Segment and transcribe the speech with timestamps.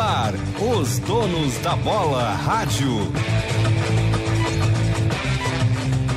[0.00, 2.88] ar, os donos da bola rádio.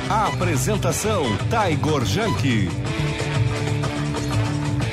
[0.08, 2.68] Apresentação Taigor Janke.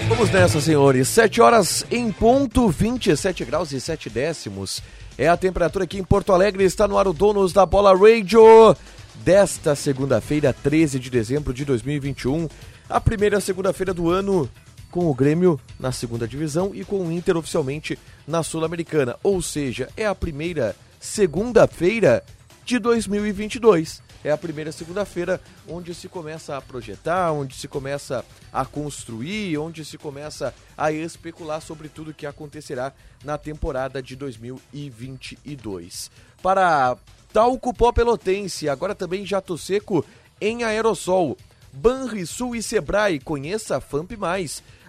[0.09, 1.07] Vamos nessa, senhores.
[1.07, 4.83] 7 horas em ponto, 27 graus e 7 décimos.
[5.17, 6.65] É a temperatura aqui em Porto Alegre.
[6.65, 8.75] Está no ar o Donos da Bola Radio
[9.23, 12.49] desta segunda-feira, 13 de dezembro de 2021.
[12.89, 14.49] A primeira segunda-feira do ano
[14.91, 17.97] com o Grêmio na segunda divisão e com o Inter oficialmente
[18.27, 19.15] na Sul-Americana.
[19.23, 22.23] Ou seja, é a primeira segunda-feira
[22.65, 24.03] de 2022.
[24.23, 29.83] É a primeira segunda-feira onde se começa a projetar, onde se começa a construir, onde
[29.83, 36.11] se começa a especular sobre tudo que acontecerá na temporada de 2022.
[36.43, 36.95] Para
[37.33, 40.05] Talco Pó Pelotense, agora também Jato Seco
[40.39, 41.35] em aerossol.
[41.73, 44.17] Banrisul e Sebrae, conheça a FAMP+,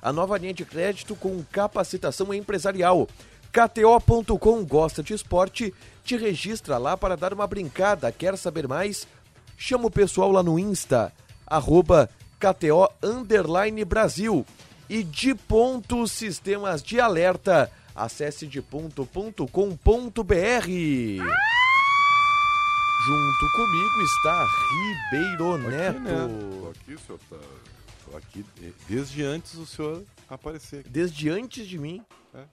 [0.03, 3.09] a nova linha de crédito com capacitação empresarial.
[3.53, 5.73] KTO.com gosta de esporte,
[6.05, 8.11] te registra lá para dar uma brincada.
[8.11, 9.07] Quer saber mais?
[9.57, 11.13] Chama o pessoal lá no Insta,
[11.47, 12.89] arroba KTO
[13.87, 14.45] Brasil.
[14.91, 17.71] E de ponto sistemas de alerta.
[17.95, 19.47] Acesse de ponto.com.br.
[23.05, 24.47] Junto comigo está
[25.13, 25.99] Ribeiro Neto.
[25.99, 26.71] Aqui, né?
[26.71, 27.37] Aqui, senhor tá.
[28.17, 28.45] Aqui
[28.89, 30.85] desde antes do senhor aparecer.
[30.89, 32.03] Desde antes de mim.
[32.35, 32.45] É.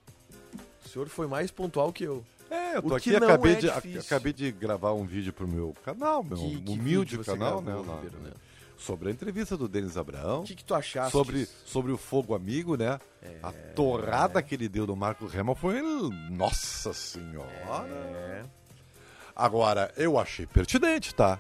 [0.86, 2.26] O senhor foi mais pontual que eu.
[2.50, 4.00] É, eu tô O aqui acabei, é de, difícil.
[4.02, 7.94] acabei de gravar um vídeo pro meu canal, meu Que- que humilde canal, gravou, né,
[8.02, 8.40] Ribeiro Neto?
[8.76, 10.42] Sobre a entrevista do Denis Abraão.
[10.42, 11.12] O que, que tu achaste?
[11.12, 12.98] Sobre, sobre o fogo amigo, né?
[13.44, 15.82] A torrada que ele deu no Marco Rema foi.
[16.32, 17.86] Nossa Senhora!
[17.88, 18.46] É.
[19.36, 21.40] Agora, eu achei pertinente, tá?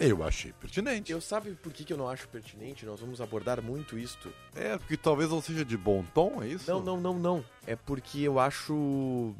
[0.00, 1.12] Eu achei pertinente.
[1.12, 2.86] Eu sabe por que, que eu não acho pertinente?
[2.86, 4.32] Nós vamos abordar muito isto.
[4.54, 6.70] É, porque talvez não seja de bom tom, é isso?
[6.70, 7.44] Não, não, não, não.
[7.66, 9.34] É porque eu acho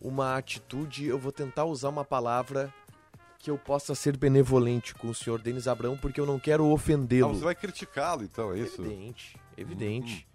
[0.00, 2.72] uma atitude, eu vou tentar usar uma palavra
[3.38, 6.72] que eu possa ser benevolente com o senhor Denis Abrão, porque eu não quero Ah,
[6.72, 7.34] ofendê-lo.
[7.34, 8.80] você vai criticá-lo, então, é isso?
[8.82, 10.26] Evidente, evidente.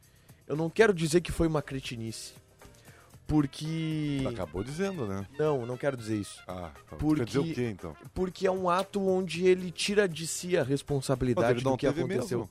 [0.48, 2.34] Eu não quero dizer que foi uma cretinice.
[3.28, 4.24] Porque.
[4.30, 5.26] Acabou dizendo, né?
[5.40, 6.40] Não, não quero dizer isso.
[6.48, 6.96] Ah, tá.
[6.98, 7.96] Porque- quer dizer o quê, então?
[8.14, 12.40] Porque é um ato onde ele tira de si a responsabilidade do que aconteceu.
[12.40, 12.50] mesmo.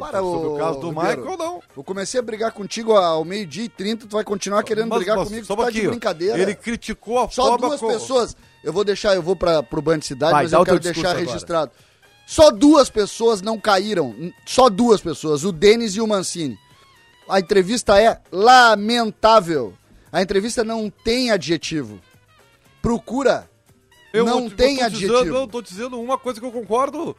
[0.00, 1.20] Para, sobre ô, o caso do Ribeiro.
[1.22, 1.62] Michael, não.
[1.76, 5.16] Eu comecei a brigar contigo ao meio-dia e 30, tu vai continuar querendo Mas- brigar
[5.16, 6.38] mas comigo, só tu tá aqui, de brincadeira.
[6.38, 8.36] Ele criticou a Só forma duas como- pessoas.
[8.64, 11.10] Eu vou deixar, eu vou para pro Band Cidade, Vai, mas eu o quero deixar
[11.10, 11.18] agora.
[11.20, 11.70] registrado.
[12.26, 14.14] Só duas pessoas não caíram.
[14.44, 16.58] Só duas pessoas, o Denis e o Mancini.
[17.28, 19.72] A entrevista é lamentável.
[20.12, 22.00] A entrevista não tem adjetivo.
[22.82, 23.48] Procura.
[24.12, 25.18] Eu não tô- tem eu adjetivo.
[25.18, 27.16] Dizendo, eu tô dizendo uma coisa que eu concordo.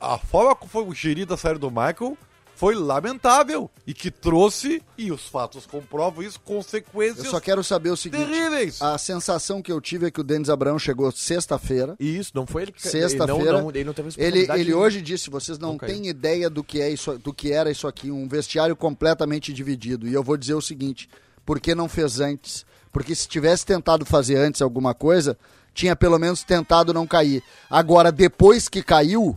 [0.00, 2.16] A forma como foi gerida a série do Michael
[2.54, 7.90] foi lamentável e que trouxe, e os fatos comprovam isso, consequências Eu só quero saber
[7.90, 8.24] o seguinte.
[8.26, 8.80] terríveis.
[8.82, 11.96] A sensação que eu tive é que o Denis Abrão chegou sexta-feira.
[11.98, 15.00] E isso, não foi ele que Sexta-feira, Ele não, ele não teve Ele, ele hoje
[15.02, 18.10] disse: vocês não Não têm ideia do que, é isso, do que era isso aqui,
[18.10, 20.06] um vestiário completamente dividido.
[20.06, 21.08] E eu vou dizer o seguinte:
[21.50, 22.64] por que não fez antes?
[22.92, 25.36] Porque se tivesse tentado fazer antes alguma coisa,
[25.74, 27.42] tinha pelo menos tentado não cair.
[27.68, 29.36] Agora, depois que caiu,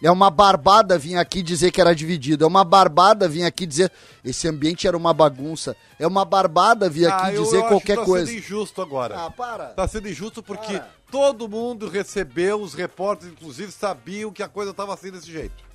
[0.00, 2.44] é uma barbada vir aqui dizer que era dividido.
[2.44, 3.90] É uma barbada vir aqui dizer
[4.24, 5.74] esse ambiente era uma bagunça.
[5.98, 8.26] É uma barbada vir aqui Ah, dizer eu acho qualquer que tá coisa.
[8.26, 9.16] sendo injusto agora.
[9.26, 9.64] Ah, para.
[9.70, 10.88] Tá sendo injusto porque Para.
[11.10, 15.67] todo mundo recebeu, os repórteres, inclusive, sabiam que a coisa tava assim desse jeito.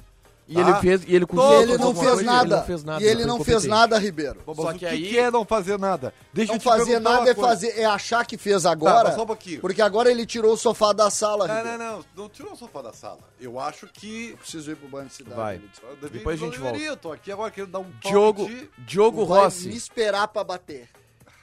[0.46, 2.44] E ele Ah, fez, e ele conseguiu ele não fez nada.
[2.44, 3.04] Ele não fez nada.
[3.04, 4.42] E ele não fez nada, Ribeiro.
[4.46, 6.14] Mas Só o que aí- que é não fazer nada?
[6.34, 9.14] Deixa Não eu te fazer nada uma é fazer, é achar que fez agora.
[9.16, 9.62] só um pouquinho.
[9.62, 11.48] Porque agora ele tirou o sofá da sala.
[11.48, 11.78] Não, Ribeiro.
[11.78, 12.06] não, não.
[12.16, 13.20] Não tirou o sofá da sala.
[13.40, 14.36] Eu acho que.
[14.38, 15.36] Preciso ir pro banho de cidade.
[15.38, 15.62] Vai.
[16.02, 16.78] Eu Depois a eu gente volta.
[16.78, 19.70] Eu tô aqui agora querendo dar um Diogo, de- Diogo Rossi.
[19.70, 20.90] me esperar pra bater.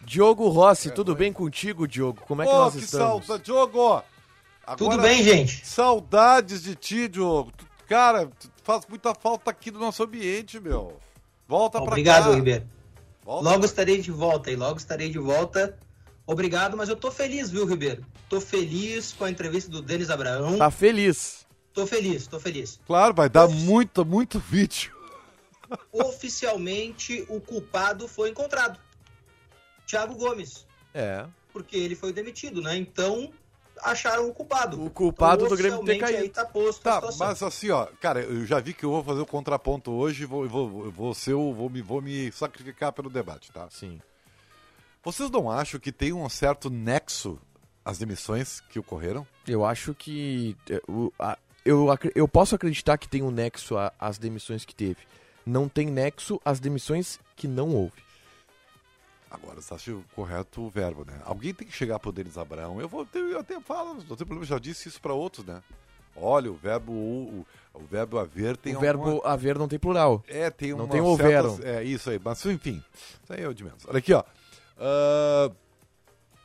[0.02, 2.20] Diogo Rossi, tudo bem contigo, Diogo?
[2.28, 3.26] Como é que nós que estamos?
[3.26, 3.44] saudade.
[3.44, 4.02] Diogo!
[4.66, 5.66] Agora, Tudo bem, gente?
[5.66, 7.50] Saudades de ti, Diogo.
[7.88, 8.30] Cara,
[8.70, 10.96] faz muita falta aqui do nosso ambiente, meu.
[11.48, 11.90] Volta pra cá.
[11.92, 12.64] Obrigado, Ribeiro.
[13.24, 15.76] Volta Logo pra- estarei de volta e logo estarei de volta.
[16.26, 18.04] Obrigado, mas eu tô feliz, viu, Ribeiro?
[18.28, 20.56] Tô feliz com a entrevista do Denis Abraão.
[20.58, 21.44] Tá feliz.
[21.72, 22.80] Tô feliz, tô feliz.
[22.86, 24.92] Claro, vai dar muito, muito vídeo.
[25.92, 28.78] Oficialmente, o culpado foi encontrado.
[29.86, 30.64] Thiago Gomes.
[30.94, 31.24] É.
[31.52, 32.76] Porque ele foi demitido, né?
[32.76, 33.32] Então,
[33.82, 34.84] acharam o culpado.
[34.84, 36.18] O culpado do Grêmio ter caído.
[36.22, 39.20] Aí tá posto Tá, mas assim, ó, cara, eu já vi que eu vou fazer
[39.20, 43.08] o contraponto hoje e vou, vou, eu vou ser vou me, vou me sacrificar pelo
[43.10, 43.68] debate, tá?
[43.70, 44.00] Sim.
[45.02, 47.38] Vocês não acham que tem um certo nexo
[47.84, 49.26] às demissões que ocorreram?
[49.46, 50.56] Eu acho que.
[50.68, 54.98] é, o- a- eu, eu posso acreditar que tem um nexo às demissões que teve.
[55.44, 58.02] Não tem nexo às demissões que não houve.
[59.30, 61.20] Agora, você acha correto o verbo, né?
[61.24, 62.80] Alguém tem que chegar pro Denis Abraão.
[62.80, 65.62] Eu, vou, eu até falo, não tem problema, já disse isso para outros, né?
[66.16, 70.22] Olha, o verbo o, o, verbo haver tem O verbo haver não tem plural.
[70.26, 71.56] É, tem Não tem houveram.
[71.56, 72.20] certas- É, isso aí.
[72.22, 72.82] Mas, enfim,
[73.22, 73.84] isso aí é o de menos.
[73.86, 74.24] Olha aqui, ó.
[74.76, 75.50] Ah,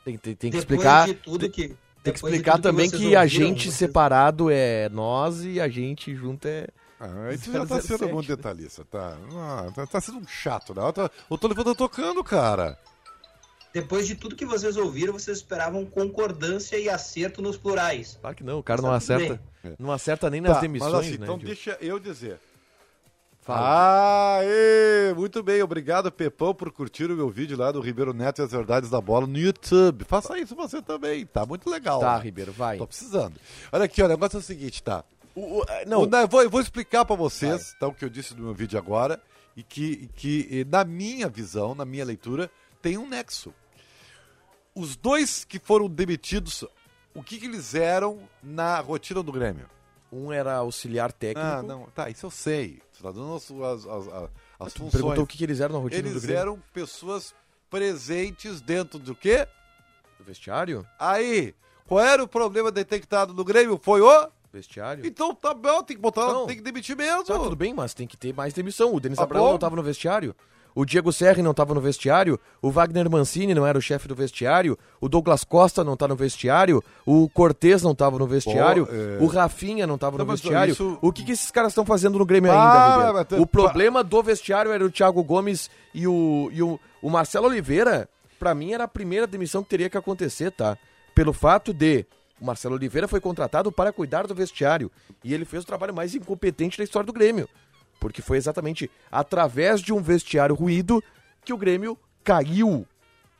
[0.04, 1.06] Tem, tem, tem que explicar.
[1.08, 4.88] de tudo que, Tem que de explicar também que a ouviram, gente vocês- separado é
[4.90, 6.68] nós e a gente junto é.
[6.98, 8.36] Ah, isso já tá sendo 007, muito né?
[8.36, 9.16] detalhista, tá?
[9.34, 10.82] Ah, tá, tá sendo um chato, né?
[10.82, 12.78] Eu tô, o telefone tá tocando, cara.
[13.72, 18.16] Depois de tudo que vocês ouviram, vocês esperavam concordância e acerto nos plurais.
[18.20, 19.38] Claro que não, o cara não acerta.
[19.78, 21.24] Não acerta nem nas Tá, demissões, mas assim, né?
[21.24, 21.46] então Gil?
[21.46, 22.40] deixa eu dizer.
[23.42, 24.38] Fala.
[24.38, 28.40] Ah, ê, muito bem, obrigado Pepão por curtir o meu vídeo lá do Ribeiro Neto
[28.40, 30.04] e as Verdades da Bola no YouTube.
[30.04, 32.00] Faça isso você também, tá muito legal.
[32.00, 32.24] Tá, né?
[32.24, 32.78] Ribeiro, vai.
[32.78, 33.34] Tô precisando.
[33.70, 35.04] Olha aqui, ó, o negócio é o seguinte, tá?
[35.36, 38.04] O- o- eh, Não, não, eu vou, eu vou explicar pra vocês, então, o que
[38.04, 39.22] eu disse no meu vídeo agora,
[39.56, 42.50] e que, que eh, na minha visão, na minha leitura,
[42.82, 43.52] tem um nexo.
[44.74, 46.64] Os dois que foram demitidos,
[47.14, 49.68] o que, que eles eram na rotina do Grêmio?
[50.12, 51.46] um era auxiliar técnico.
[51.46, 52.80] Ah, não, tá, isso eu sei.
[52.92, 54.30] Você tá dando as, as, as,
[54.60, 54.92] as- funções.
[54.92, 56.40] perguntou o que, que eles eram na rotina do Eles Grêmio.
[56.40, 57.34] eram pessoas
[57.68, 59.46] presentes dentro do quê?
[60.16, 60.86] Do vestiário?
[60.98, 61.54] Aí,
[61.86, 63.78] qual era o problema detectado no Grêmio?
[63.82, 64.28] Foi o?
[64.52, 65.04] Vestiário?
[65.06, 66.46] Então tá bom, tem que botar, Não.
[66.46, 67.24] tem que demitir mesmo.
[67.24, 68.94] Tá, tudo bem, mas tem que ter mais demissão.
[68.94, 69.48] O Denis Tá Abraão bom.
[69.50, 70.34] não estava no vestiário.
[70.74, 72.38] O Diego Serri não estava no vestiário.
[72.60, 74.78] O Wagner Mancini não era o chefe do vestiário.
[75.00, 76.84] O Douglas Costa não tá no vestiário.
[77.06, 78.86] O Cortez não estava no vestiário.
[78.90, 79.22] é.
[79.22, 80.72] O Rafinha não estava no vestiário.
[80.72, 84.04] isso- O que, que esses caras estão fazendo no Grêmio Ah, ainda, tem- O problema
[84.04, 88.06] do vestiário era o Thiago Gomes e o, e o, o Marcelo Oliveira.
[88.38, 90.76] Pra mim era a primeira demissão que teria que acontecer, tá?
[91.14, 92.04] Pelo fato de
[92.40, 94.90] o Marcelo Oliveira foi contratado para cuidar do vestiário
[95.24, 97.48] e ele fez o trabalho mais incompetente da história do Grêmio.
[97.98, 101.02] Porque foi exatamente através de um vestiário ruído
[101.44, 102.86] que o Grêmio caiu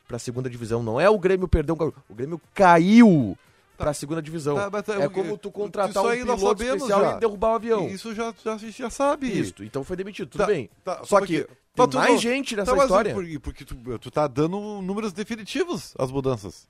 [0.07, 0.81] para a segunda divisão.
[0.81, 3.37] Não é o Grêmio perdeu, um o Grêmio caiu
[3.77, 4.55] para a segunda divisão.
[4.55, 7.17] Tá, tá, é como tu isso contratar um aí piloto sabemos especial já.
[7.17, 7.87] e derrubar o avião.
[7.87, 9.27] Isso já, já, a gente já sabe.
[9.27, 10.69] Isso, então foi demitido, tudo Tá, bem.
[10.83, 13.13] tá, Só porque- que tá, tem mais não- gente nessa Tá, história.
[13.13, 16.67] Porque, porque tu, tu tá dando números definitivos às mudanças.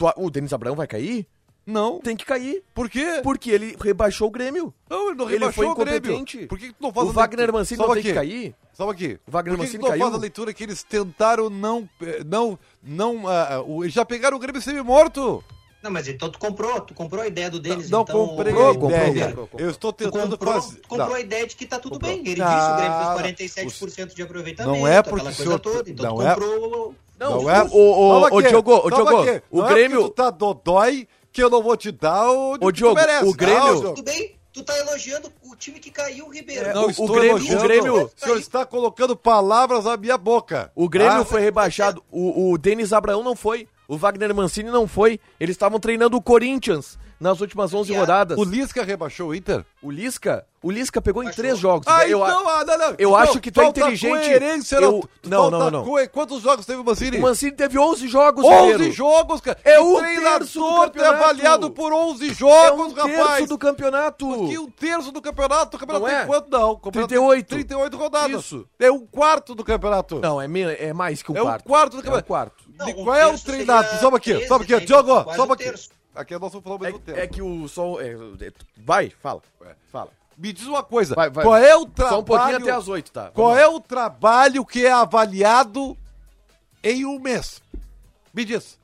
[0.00, 1.26] Tu- o Denis Abraão vai cair?
[1.66, 2.00] Não.
[2.00, 2.62] Tem que cair.
[2.74, 3.20] Por quê?
[3.22, 4.72] Porque ele rebaixou o Grêmio.
[4.88, 6.24] Não, ele não Ele rebaixou foi o Grêmio.
[6.48, 7.52] Por que, que tu não faz O Wagner?
[7.52, 8.08] Mancini não tem aqui.
[8.08, 8.54] que cair?
[8.72, 9.20] Só aqui.
[9.26, 10.02] O Wagner Por que, que Mancini tu não caiu?
[10.04, 11.86] faz a leitura que eles tentaram não...
[12.02, 13.24] eh, não, não
[13.68, 15.44] o- já pegaram o Grêmio semi-morto?
[15.82, 18.26] Não, mas então tu comprou, tu comprou a ideia do Denis, não então...
[18.26, 19.26] comprei comprou, a comprou, ideia.
[19.28, 19.66] comprou, comprou.
[19.66, 20.76] Eu estou Tu tentando comprou, fazer...
[20.80, 21.14] tu comprou Não.
[21.16, 22.10] a ideia de que tá tudo Comprou.
[22.16, 22.26] bem.
[22.26, 23.50] Ele Ah, disse, o Grêmio fez
[23.84, 25.90] 47% de aproveitamento, Não é porque aquela o coisa senhor- toda.
[25.90, 26.94] Então não tu é- comprou...
[27.20, 27.62] Não, Não é?
[27.64, 30.00] o, o, o, Diogo, o, Diogo, o Não Grêmio...
[30.00, 33.24] É tu tá dodói que eu não vou te dar o, que Diogo, tu merece.
[33.26, 34.40] o Grêmio- Não, Tudo bem?
[34.52, 36.66] Tu tá elogiando o time que caiu, Ribeiro.
[36.70, 37.58] É, Não o- o Grêmio- elogiando.
[37.60, 40.72] o Grêmio- O senhor está colocando palavras na minha boca.
[40.74, 42.02] O Grêmio Ah, foi rebaixado.
[42.10, 43.68] O, o Denis Abraão não foi.
[43.86, 45.20] O Wagner Mancini não foi.
[45.38, 48.38] Eles estavam treinando o Corinthians nas últimas 11 E a- rodadas.
[48.38, 49.64] O Lisca rebaixou o Inter?
[49.82, 51.42] O Lisca, o Lisca pegou em Baixou.
[51.44, 51.86] três jogos.
[51.86, 52.86] Ah, eu, então, ah, não, não.
[52.86, 54.10] eu Então, acho que tu é inteligente.
[54.28, 56.06] Coerência, Eu- não, não, não, não.
[56.10, 57.18] Quantos jogos teve o Mancini?
[57.18, 58.92] o Mancini teve 11 jogos, 11 Ribeiro.
[58.92, 59.58] jogos, cara.
[59.64, 61.14] É o um terço do treinador é campeonato.
[61.24, 63.48] avaliado por 11 É jogos, um terço rapaz.
[63.48, 64.26] do campeonato.
[64.48, 65.76] Que um terço do campeonato.
[65.76, 66.26] O campeonato Não tem é?
[66.26, 66.48] quanto?
[66.50, 66.76] Não.
[66.76, 67.46] Campeonato 38.
[67.48, 68.44] Tem 38 rodadas.
[68.44, 68.66] Isso.
[68.78, 70.18] É um quarto do campeonato.
[70.20, 71.64] Não, é, me- é mais que um é um quarto.
[71.64, 72.26] quarto do É um campeonato.
[72.26, 72.64] quarto.
[72.78, 73.84] Não, um Qual é o terço treinado?
[73.88, 74.86] seria Sobe aqui, 13, sobe aqui.
[74.86, 75.56] Diogo, sobe um
[76.14, 76.34] aqui.
[76.34, 77.18] Aqui nós estamos falando ao mesmo tempo.
[77.18, 78.00] É, é que o sol.
[78.00, 79.42] é- é- vai, fala.
[79.90, 80.10] Fala.
[80.36, 81.14] Me diz uma coisa.
[81.14, 81.44] Vai, vai.
[81.44, 82.16] Qual é o trabalho...
[82.16, 83.30] Só um pouquinho até as 8, tá?
[83.30, 85.96] Qual Vamos é o trabalho que é avaliado
[86.82, 87.60] em um mês?
[88.32, 88.78] Me diz.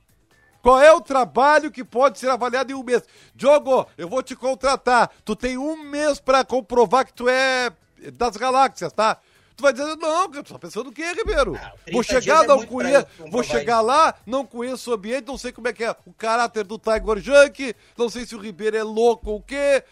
[0.61, 3.01] Qual é o trabalho que pode ser avaliado em um mês?
[3.33, 5.09] Diogo, eu vou te contratar.
[5.23, 7.71] Tu tem um mês pra comprovar que tu é
[8.13, 9.17] das galáxias, tá?
[9.57, 11.55] Tu vai dizer, não, tu tá pensando o quê, Ribeiro?
[11.55, 15.25] Ah, 30 vou chegar, é não pra conheço, vou chegar lá, não conheço o ambiente,
[15.27, 18.39] não sei como é que é o caráter do Tiger Junk, não sei se o
[18.39, 19.83] Ribeiro é louco ou o quê.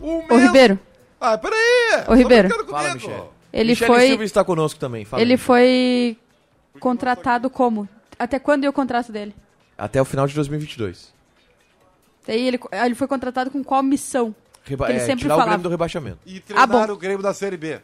[0.00, 0.40] Ô, mês.
[0.44, 0.78] Ribeiro,
[1.20, 2.04] Ah, peraí!
[2.06, 2.48] Ô, Ribeiro.
[2.48, 2.94] Fala, comigo?
[2.94, 3.22] Michele.
[3.52, 5.04] ele Michele foi, Silva está conosco também.
[5.04, 6.16] Fala, ele foi
[6.78, 7.88] contratado como?
[8.16, 9.34] Até quando ia o contrato dele?
[9.76, 11.12] Até o final de 2022.
[12.24, 14.32] Daí ele, ele foi contratado com qual missão?
[14.64, 15.50] Reba Que ele é, sempre tirar o falava.
[15.50, 16.18] Grêmio do rebaixamento.
[16.24, 16.92] E Ah, treinar bom.
[16.92, 17.80] o Grêmio da Série B.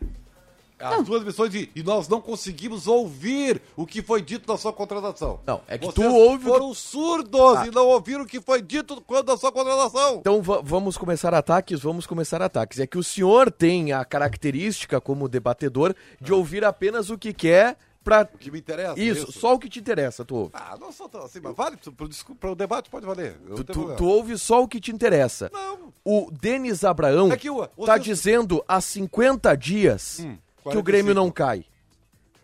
[0.83, 1.03] As Não.
[1.05, 5.41] duas missões de, e nós não conseguimos ouvir o que foi dito na sua contratação.
[5.47, 7.67] Não, é que Vocês tu ouve o foram surdos Ah.
[7.67, 10.17] e não ouviram o que foi dito quando da sua contratação.
[10.17, 12.81] Então va- vamos começar ataques, vamos começar ataques.
[12.81, 17.77] É que o senhor tem a característica como debatedor de ouvir apenas o que quer
[18.03, 18.29] pra...
[18.35, 18.99] O que me interessa.
[19.01, 20.51] Isso, só o que te interessa, tu ouve.
[20.55, 23.39] Ah, não tão assim, mas vale pro, pro debate, pode valer.
[23.55, 25.49] Tu, tu- tu ouve só o que te interessa.
[25.53, 25.93] Não.
[26.05, 30.37] O Denis Abraão É o- tá dizendo há 50 dias Hum,
[30.71, 31.14] que o Grêmio 45.
[31.14, 31.64] não cai.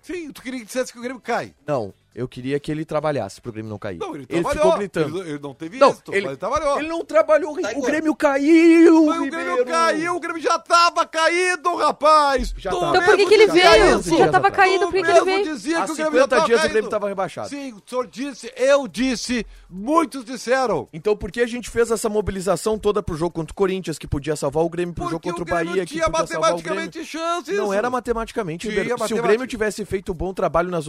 [0.02, 1.54] Sim, tu queria que dissesse que o Grêmio cai.
[1.66, 3.98] Não, eu queria que ele trabalhasse pro Grêmio não cair.
[3.98, 4.62] Não, ele, ele trabalhou.
[4.64, 5.20] ficou gritando.
[5.20, 6.78] Ele, ele não teve Não, êxito, ele- mas ele trabalhou.
[6.78, 7.82] Ele não trabalhou, Tá, o.
[7.82, 12.54] Grêmio caiu, Mas o Grêmio caiu, o Grêmio já tava caído, rapaz!
[12.56, 12.96] Já Tu tava.
[12.96, 14.02] Então por que, mesmo que ele veio?
[14.02, 15.44] Se já tava caído, por que, que ele veio?
[15.44, 16.72] dizia Há que o Grêmio já 50 tava dias o caído.
[16.72, 17.48] Grêmio tava rebaixado.
[17.48, 20.88] Sim, o senhor disse, eu disse, muitos disseram.
[20.92, 24.06] Então por que a gente fez essa mobilização toda pro jogo contra o Corinthians, que
[24.06, 26.52] podia salvar o Grêmio, pro jogo Porque contra o, o Bahia, que tinha podia salvar
[26.52, 26.74] o Grêmio?
[26.84, 27.56] matematicamente chances.
[27.56, 28.66] Não era matematicamente.
[28.66, 29.22] Se o.
[29.22, 30.86] Grêmio tivesse feito um bom trabalho nas,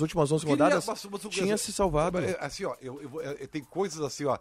[0.00, 2.18] últimas 11 Queria- rodadas, mas- mas o tinha se salvado.
[2.18, 4.38] É, Assim, ó, eu, eu vou- é, tem coisas assim, ó.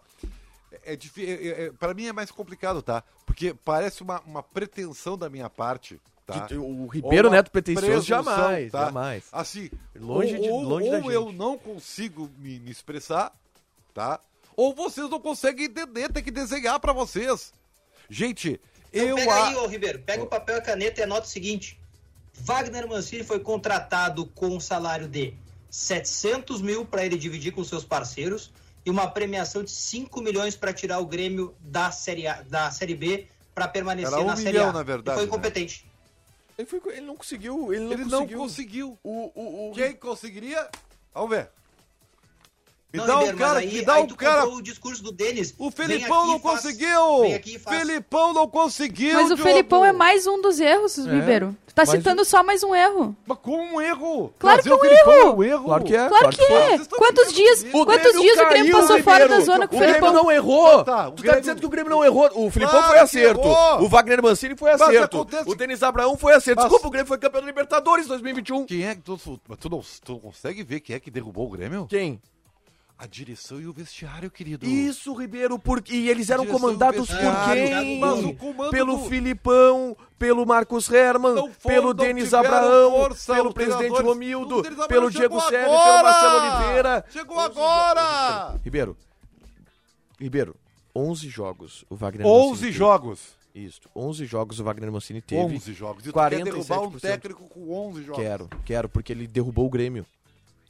[0.83, 3.03] É, é, é, é, pra mim é mais complicado, tá?
[3.25, 6.41] Porque parece uma, uma pretensão da minha parte, tá?
[6.47, 8.85] Que- o Ribeiro Neto pretensioso jamais, tá?
[8.85, 9.23] jamais.
[9.31, 13.33] Assim, Longe ou, de- ou- longe da ou eu não consigo me, me expressar,
[13.93, 14.19] tá?
[14.55, 17.53] Ou vocês não conseguem entender, tem que desenhar pra vocês.
[18.09, 18.59] Gente,
[18.93, 21.25] Então eu pega a- aí, ô Ribeiro, pega o papel e a caneta e anota
[21.25, 21.79] o seguinte.
[22.33, 25.33] Wagner Mancini foi contratado com um salário de
[25.71, 28.51] 700 mil para ele dividir com seus parceiros
[28.85, 32.93] e uma premiação de 5 milhões para tirar o Grêmio da Série, A, da série
[32.93, 34.73] B para permanecer Era um na Série milhão, A.
[34.73, 35.27] na verdade, E foi né?
[35.29, 35.85] incompetente.
[36.57, 38.37] Ele, foi- ele não conseguiu, ele não ele conseguiu.
[38.37, 38.99] não conseguiu.
[39.03, 40.69] O, o, o- Quem conseguiria?
[41.13, 41.49] Vamos ver.
[42.93, 44.61] Me Não, dá um Ribeiro, mas cara, aí, me dá aí um tu cara o
[44.61, 45.53] discurso do Denis.
[45.57, 46.89] O Felipão não faz- conseguiu!
[47.69, 49.13] Felipão não conseguiu!
[49.13, 49.43] Mas o Diogo!
[49.49, 51.55] Felipão é mais um dos erros, Ribeiro.
[51.67, 53.15] Tu tá mas citando só mais um erro.
[53.25, 54.33] Mas com um erro!
[54.37, 55.23] Claro Trazer que o é um Felipão erro.
[55.29, 55.63] é um erro!
[55.63, 56.07] Claro que é.
[56.09, 56.75] Claro que é.
[56.75, 57.85] Estão Quantos dias, comigo.
[57.85, 59.03] quantos dias o Grêmio passou Ribeiro.
[59.03, 60.23] fora da zona com o O Grêmio Felipão?
[60.23, 60.83] não errou.
[60.83, 62.29] Tá, o tu tá dizendo que o Grêmio não errou.
[62.35, 63.47] O Filipão Claro foi acerto.
[63.79, 65.25] O Wagner Mancini foi acerto.
[65.45, 66.61] O Denis Abraão foi acerto.
[66.61, 68.65] Desculpa, o Grêmio foi campeão da Libertadores 2021.
[68.65, 69.17] Quem é que tu,
[69.47, 71.85] mas tu, não, tu não consegue ver quem é que derrubou o Grêmio?
[71.89, 72.19] Quem?
[73.03, 74.63] A direção e o vestiário, querido.
[74.63, 77.99] Isso, Ribeiro, porque e eles eram comandados por quem?
[77.99, 82.91] mas o comando Pelo do- Filipão, pelo Marcos Herman, Não foram, pelo não Denis Abraão,
[82.91, 83.99] força, pelo presidente.
[84.03, 87.05] Romildo, pelo Diego Sérgio, pelo Marcelo Oliveira.
[87.09, 88.59] Chegou agora!
[88.63, 88.95] Ribeiro.
[90.19, 90.55] Ribeiro,
[90.95, 93.19] 11 jogos o Wagner 11 Mancini jogos.
[93.55, 95.41] Isso, 11 jogos o Wagner Mancini teve.
[95.41, 96.05] 11 jogos.
[96.05, 96.29] E tu 47%.
[96.29, 98.21] quer derrubar um técnico com 11 jogos.
[98.23, 100.05] Quero, quero, porque ele derrubou o Grêmio.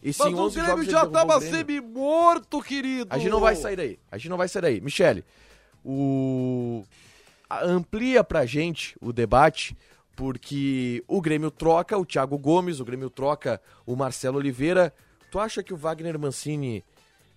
[0.03, 3.07] E sim, Mas o 11 Grêmio já tava semi-morto, querido.
[3.09, 3.99] A gente não vai sair daí.
[4.11, 4.81] A gente não vai sair daí.
[4.81, 5.23] Michele,
[5.85, 6.83] o...
[7.49, 9.77] amplia pra gente o debate,
[10.15, 14.93] porque o Grêmio troca o Thiago Gomes, o Grêmio troca o Marcelo Oliveira.
[15.29, 16.83] Tu acha que o Wagner Mancini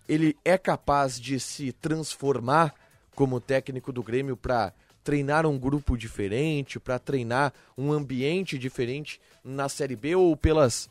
[0.08, 2.74] ele é capaz de se transformar
[3.14, 9.68] como técnico do Grêmio pra treinar um grupo diferente, pra treinar um ambiente diferente na
[9.68, 10.88] Série B ou pelas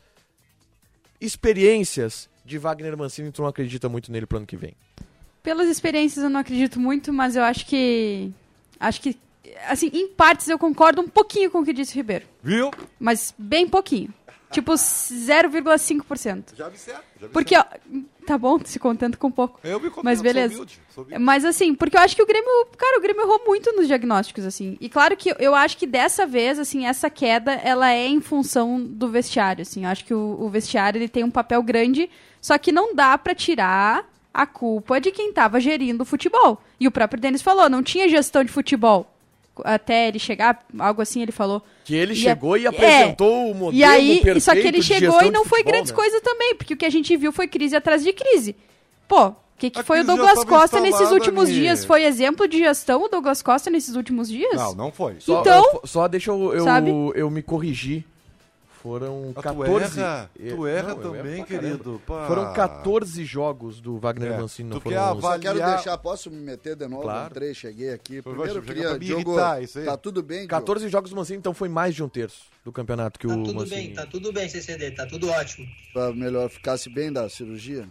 [1.19, 4.75] experiências de Wagner Mancini, tu não acredita muito nele pro ano que vem?
[5.41, 8.31] Pelas experiências eu não acredito muito, mas eu acho que.
[8.79, 9.17] Acho que.
[9.67, 12.25] Assim, em partes eu concordo um pouquinho com o que disse o Ribeiro.
[12.41, 12.71] Viu?
[12.99, 14.13] Mas bem pouquinho.
[14.53, 16.55] Tipo 0,5%.
[16.55, 17.03] Já certo.
[17.19, 17.63] Já me Porque, ó,
[18.25, 19.59] tá bom, se contenta com pouco.
[19.63, 20.53] Eu me contento, Mas sou beleza.
[20.53, 21.23] humilde, sou humilde.
[21.23, 24.45] Mas assim, porque eu acho que o Grêmio, cara, o Grêmio errou muito nos diagnósticos,
[24.45, 24.77] assim.
[24.79, 28.81] E claro que eu acho que dessa vez, assim, essa queda, ela é em função
[28.81, 29.83] do vestiário, assim.
[29.85, 32.09] Eu acho que o, o vestiário, ele tem um papel grande,
[32.41, 36.61] só que não dá pra tirar a culpa de quem tava gerindo o futebol.
[36.79, 39.12] E o próprio Denis falou, não tinha gestão de futebol.
[39.63, 41.61] Até ele chegar, algo assim ele falou.
[41.85, 44.81] Que ele E chegou é- e apresentou o modelo E aí, perfeito só que ele
[44.81, 45.95] chegou e não foi futebol, grandes né?
[45.95, 48.55] coisas também, porque o que a gente viu foi crise atrás de crise.
[49.07, 51.55] Pô, o que, que A foi o Douglas Costa nesses últimos Mi.
[51.55, 51.85] dias?
[51.85, 54.55] Foi exemplo de gestão o Douglas Costa nesses últimos dias?
[54.55, 55.17] Não, não foi.
[55.19, 58.03] Só, Então, eu- só deixa eu, eu, eu me corrigir.
[58.83, 59.99] Foram Ah, tu 14.
[60.01, 62.01] erra, tu É, erra não, também, querido.
[62.05, 62.27] Pá.
[62.27, 65.17] Foram 14 jogos do Wagner É, Mancini, não tu foram quer 11.
[65.25, 67.03] avaliar- Só quero deixar, posso me meter de novo?
[67.03, 67.31] Claro.
[67.31, 68.21] Entrei, cheguei aqui.
[68.21, 69.85] Foi, Primeiro eu queria, Diogo, irritar, isso aí.
[69.85, 70.49] tá tudo bem, Diogo?
[70.49, 73.43] 14 jogos do Mancini, então foi mais de um terço do campeonato que Tá o
[73.43, 73.75] tudo Mancini.
[73.87, 75.65] bem, tá tudo bem, CCD, tá tudo ótimo.
[75.93, 77.87] Pra melhor ficasse bem da cirurgia?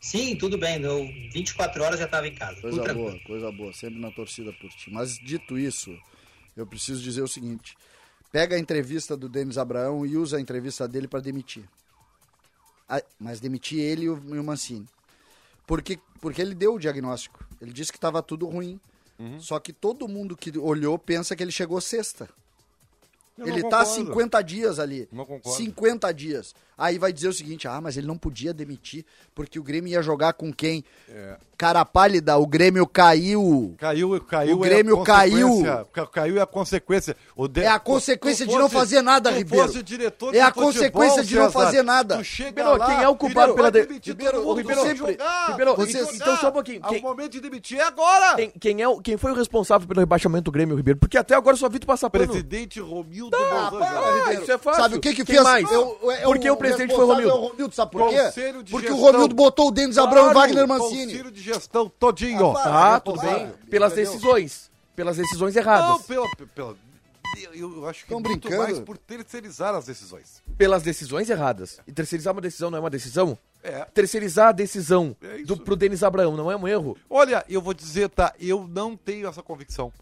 [0.00, 2.60] Sim, tudo bem, eu 24 horas já tava em casa.
[2.60, 3.10] Coisa tudo tranquilo.
[3.10, 3.72] boa, coisa boa.
[3.72, 4.88] Sempre na torcida por ti.
[4.92, 5.90] Mas dito isso,
[6.56, 7.76] eu preciso dizer o seguinte.
[8.32, 11.68] Pega a entrevista do Denis Abraão e usa a entrevista dele para demitir.
[12.88, 14.88] Ah, Mas demitir ele e o, e o Mancini.
[15.66, 17.46] Porque, porque ele deu o diagnóstico.
[17.60, 18.80] Ele disse que estava tudo ruim.
[19.18, 19.38] Uhum.
[19.38, 22.28] Só que todo mundo que olhou pensa que ele chegou sexta.
[23.48, 24.06] Eu ele tá concordo.
[24.08, 25.08] 50 dias ali.
[25.12, 25.56] Não concordo.
[25.56, 26.54] 50 dias.
[26.78, 30.02] Aí vai dizer o seguinte: ah, mas ele não podia demitir, porque o Grêmio ia
[30.02, 30.84] jogar com quem?
[31.08, 31.36] É.
[31.56, 33.74] Cara pálida, o Grêmio caiu.
[33.78, 34.58] Caiu, caiu.
[34.58, 35.86] O é a Grêmio consequência.
[35.92, 37.16] Ca- Caiu é a consequência.
[37.36, 39.66] O de- É a consequência de não fazer nada, Ribeiro.
[39.68, 42.16] fosse diretor É a futebol, consequência de não fazer nada.
[42.20, 45.72] Ribeiro, lá, quem é o culpado pela vai de- demitir Ribeiro, mundo, Ribeiro, sempre- Ribeiro,
[45.72, 46.14] então- jogar.
[46.14, 48.34] então só um pouquinho, quem- O momento de demitir é agora.
[48.36, 50.98] Quem, quem é, o- quem foi o responsável pelo rebaixamento do Grêmio, Ribeiro?
[50.98, 52.26] Porque até agora eu só vi tu passar pano.
[52.26, 53.78] Presidente Romildo do Ah, Bolsonaro.
[53.78, 54.42] para, Ah, Ribeiro.
[54.42, 54.82] isso é fácil.
[54.82, 55.42] Sabe o que que Quem fez?
[55.42, 55.72] mais?
[55.72, 57.30] Eu- é Por que o presidente foi o Romildo?
[57.30, 58.22] é o Romildo, sabe por quê?
[58.22, 59.02] Conselho de Porque gestão.
[59.04, 61.12] o Romildo botou o Denis Abrão e Wagner Mancini.
[61.12, 62.56] Conselho de gestão todinho.
[62.56, 62.62] Ah.
[62.62, 63.52] Tá, tudo bem.
[63.70, 64.10] Pelas entendeu?
[64.12, 64.70] decisões.
[64.94, 66.02] Pelas decisões Não, erradas.
[66.06, 66.76] pela, pela,
[67.54, 68.62] eu, eu acho que Tão muito brincando.
[68.62, 70.42] mais por terceirizar as decisões.
[70.58, 71.80] Pelas decisões erradas.
[71.86, 73.38] E terceirizar uma decisão não é uma decisão?
[73.64, 73.84] É.
[73.94, 76.96] Terceirizar a decisão É do, pro Denis Abraão não é um erro?
[77.08, 79.92] Olha, eu vou dizer, tá, eu não tenho essa convicção.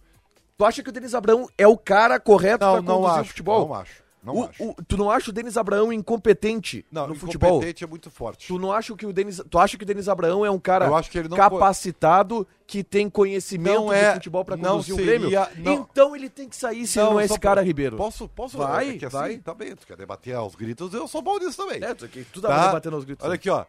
[0.61, 3.23] Tu acha que o Denis Abraão é o cara correto Não, pra não conduzir acho.
[3.23, 3.67] o futebol?
[3.67, 4.03] Não acho.
[4.23, 4.63] Não O- acho.
[4.63, 7.53] o- tu não acha o Denis Abraão incompetente Não, no futebol?
[7.53, 8.47] incompetente é muito forte.
[8.49, 10.87] Tu não acha que o Denis, tu acha que o Denis Abraão é um cara
[10.87, 15.31] não capacitado que tem conhecimento Não é- do futebol pra não conduzir seria- Grêmio?
[15.65, 15.73] não.
[15.73, 17.97] Então ele tem que sair se ele não é esse cara, Ribeiro.
[17.97, 18.59] Posso, posso?
[18.59, 19.39] Vai, é que assim, vai.
[19.39, 21.83] Tá bem, tu quer debater aos gritos, eu sou bom nisso também.
[21.83, 23.25] É, tu, que tu tava debatendo aos gritos.
[23.25, 23.65] Olha aqui, ó.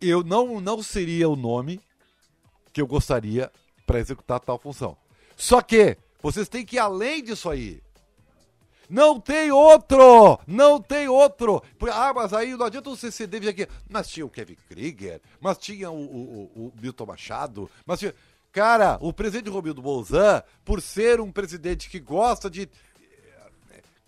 [0.00, 1.80] Eu não, não seria o nome
[2.72, 3.50] que eu gostaria
[3.84, 4.96] pra executar tal função.
[5.36, 7.80] Só que vocês têm que ir além disso aí.
[8.90, 10.40] Não tem outro!
[10.46, 11.62] Não tem outro!
[11.92, 13.68] Ah, mas aí não adianta você ceder vir aqui.
[13.88, 18.14] Mas tinha o Kevin Krieger, mas tinha o, o, o- o Milton Machado, mas tinha.
[18.50, 22.66] Cara, o presidente Romildo Bolzan, por ser um presidente que gosta de.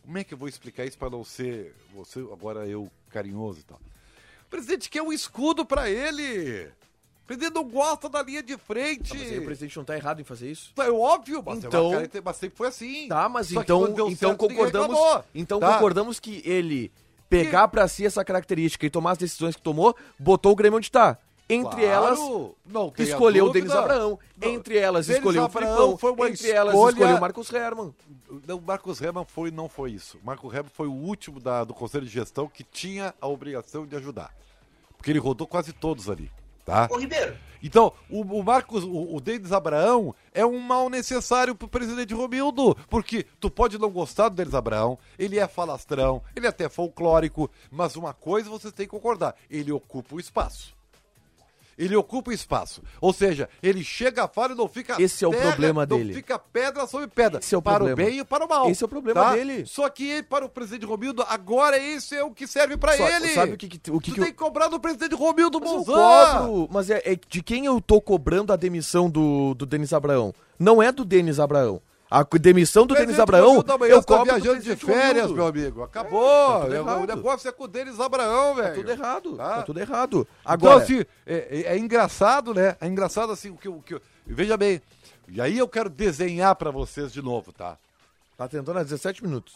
[0.02, 3.64] Como é que eu vou explicar isso para não ser você agora eu carinhoso e
[3.64, 3.78] tal?
[4.46, 6.68] O presidente quer um escudo para ele.
[7.36, 9.10] Presidente não gosta da linha de frente.
[9.10, 10.72] Tá, mas aí o presidente não tá errado em fazer isso?
[10.78, 13.06] É óbvio, mas, Então- é uma cara- mas sempre foi assim.
[13.06, 14.98] Tá, mas então, então certo, concordamos,
[15.32, 15.74] então tá?
[15.74, 16.90] concordamos que ele
[17.28, 20.90] pegar pra si essa característica e tomar as decisões que tomou, botou o Grêmio onde
[20.90, 21.18] tá.
[21.48, 23.50] Entre Claro, elas, escolheu o.
[23.50, 24.18] Denis Abraão.
[24.36, 26.26] Não, Entre elas, Denis escolheu Abraão o Filipão.
[26.26, 27.94] Entre elas, escolha- escolheu o Marcos Herman.
[28.28, 30.18] O Marcos Herman foi, não foi isso.
[30.20, 33.86] O Marcos Herman foi o último da- do Conselho de Gestão que tinha a obrigação
[33.86, 34.34] de ajudar.
[34.96, 36.30] Porque ele rodou quase todos ali,
[36.64, 36.88] tá?
[36.90, 41.68] Ô, Ribeiro, Então, o, o Marcos, o, o Denis Abraão é um mal necessário pro
[41.68, 46.48] presidente Romildo, porque tu pode não gostar do Denis Abraão, ele é falastrão, ele é
[46.48, 50.79] até folclórico, mas uma coisa vocês têm que concordar, ele ocupa o espaço.
[51.80, 52.82] Ele ocupa espaço.
[53.00, 55.00] Ou seja, ele chega, fala e não fica.
[55.00, 56.12] Esse é o problema não dele.
[56.12, 57.40] fica pedra sobre pedra.
[57.40, 58.02] Esse é o para problema.
[58.02, 58.70] o bem e para o mal.
[58.70, 59.34] Esse é o problema tá?
[59.34, 59.64] dele.
[59.64, 63.28] Só que para o presidente Romildo, agora esse é o que serve para ele.
[63.34, 65.70] sabe o que que- o que tu que tem que cobrar do presidente Romildo Mas
[65.70, 69.92] eu cobro, mas é, é de quem eu tô cobrando a demissão do, do Denis
[69.94, 70.34] Abraão?
[70.58, 71.80] Não é do Denis Abraão.
[72.10, 75.82] A demissão do Denis Abraão, eu está cobro do viajando de férias, meu amigo.
[75.84, 76.28] Acabou.
[76.28, 78.68] tá tudo É, o negócio é com o Denis Abraão, velho.
[78.68, 79.56] Tá tudo errado, Tá?
[79.56, 80.28] tá, tudo errado.
[80.44, 82.76] Agora, Então, assim, é, é- é engraçado, né?
[82.80, 84.82] É engraçado, assim, o que, o que eu- Veja bem,
[85.28, 87.78] e aí eu quero desenhar pra vocês de novo, tá?
[88.36, 89.54] tá tentando há 17 minutos.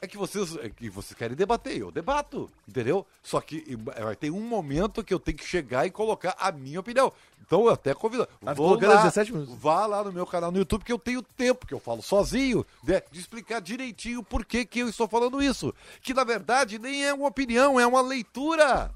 [0.00, 3.06] É que vocês, é que vocês querem debater, eu debato, entendeu?
[3.22, 3.64] Só que
[3.96, 7.12] eh, vai ter um momento que eu tenho que chegar e colocar a minha opinião.
[7.52, 8.26] Então eu até convido.
[8.42, 9.54] Tá vou lá, 17 minutos.
[9.58, 12.64] Vá lá no meu canal no YouTube que eu tenho tempo, que eu falo sozinho,
[12.82, 15.74] né, de explicar direitinho por que, que eu estou falando isso.
[16.00, 18.90] Que na verdade nem é uma opinião, é uma leitura.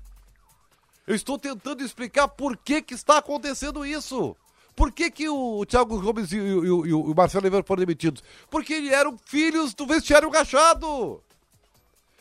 [1.06, 4.34] Eu estou tentando explicar por que, que está acontecendo isso.
[4.74, 8.24] Por que, que o Thiago Gomes e, o- e o- o Marcelo Oliveira foram demitidos?
[8.50, 11.22] Porque eles eram filhos do vestiário gachado.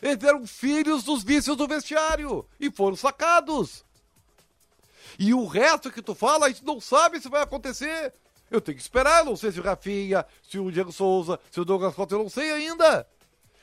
[0.02, 3.85] Eles eram filhos dos vícios do vestiário e foram sacados.
[5.18, 8.14] E o resto que tu fala, a gente não sabe se vai acontecer.
[8.50, 11.60] Eu tenho que esperar, eu não sei se o Rafinha, se o Diego Souza, se
[11.60, 13.08] o Douglas Costa, eu não sei ainda.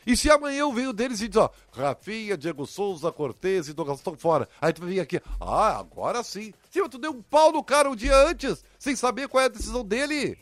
[0.04, 3.98] E se amanhã eu venho deles e diz, ó, Rafinha, Diego Souza, Cortez e Douglas
[3.98, 4.48] estão fora.
[4.60, 6.52] Aí tu vai vir aqui, ah, agora sim.
[6.70, 9.46] Sim, mas tu deu um pau no cara um dia antes, sem saber qual é
[9.46, 10.36] a decisão dele.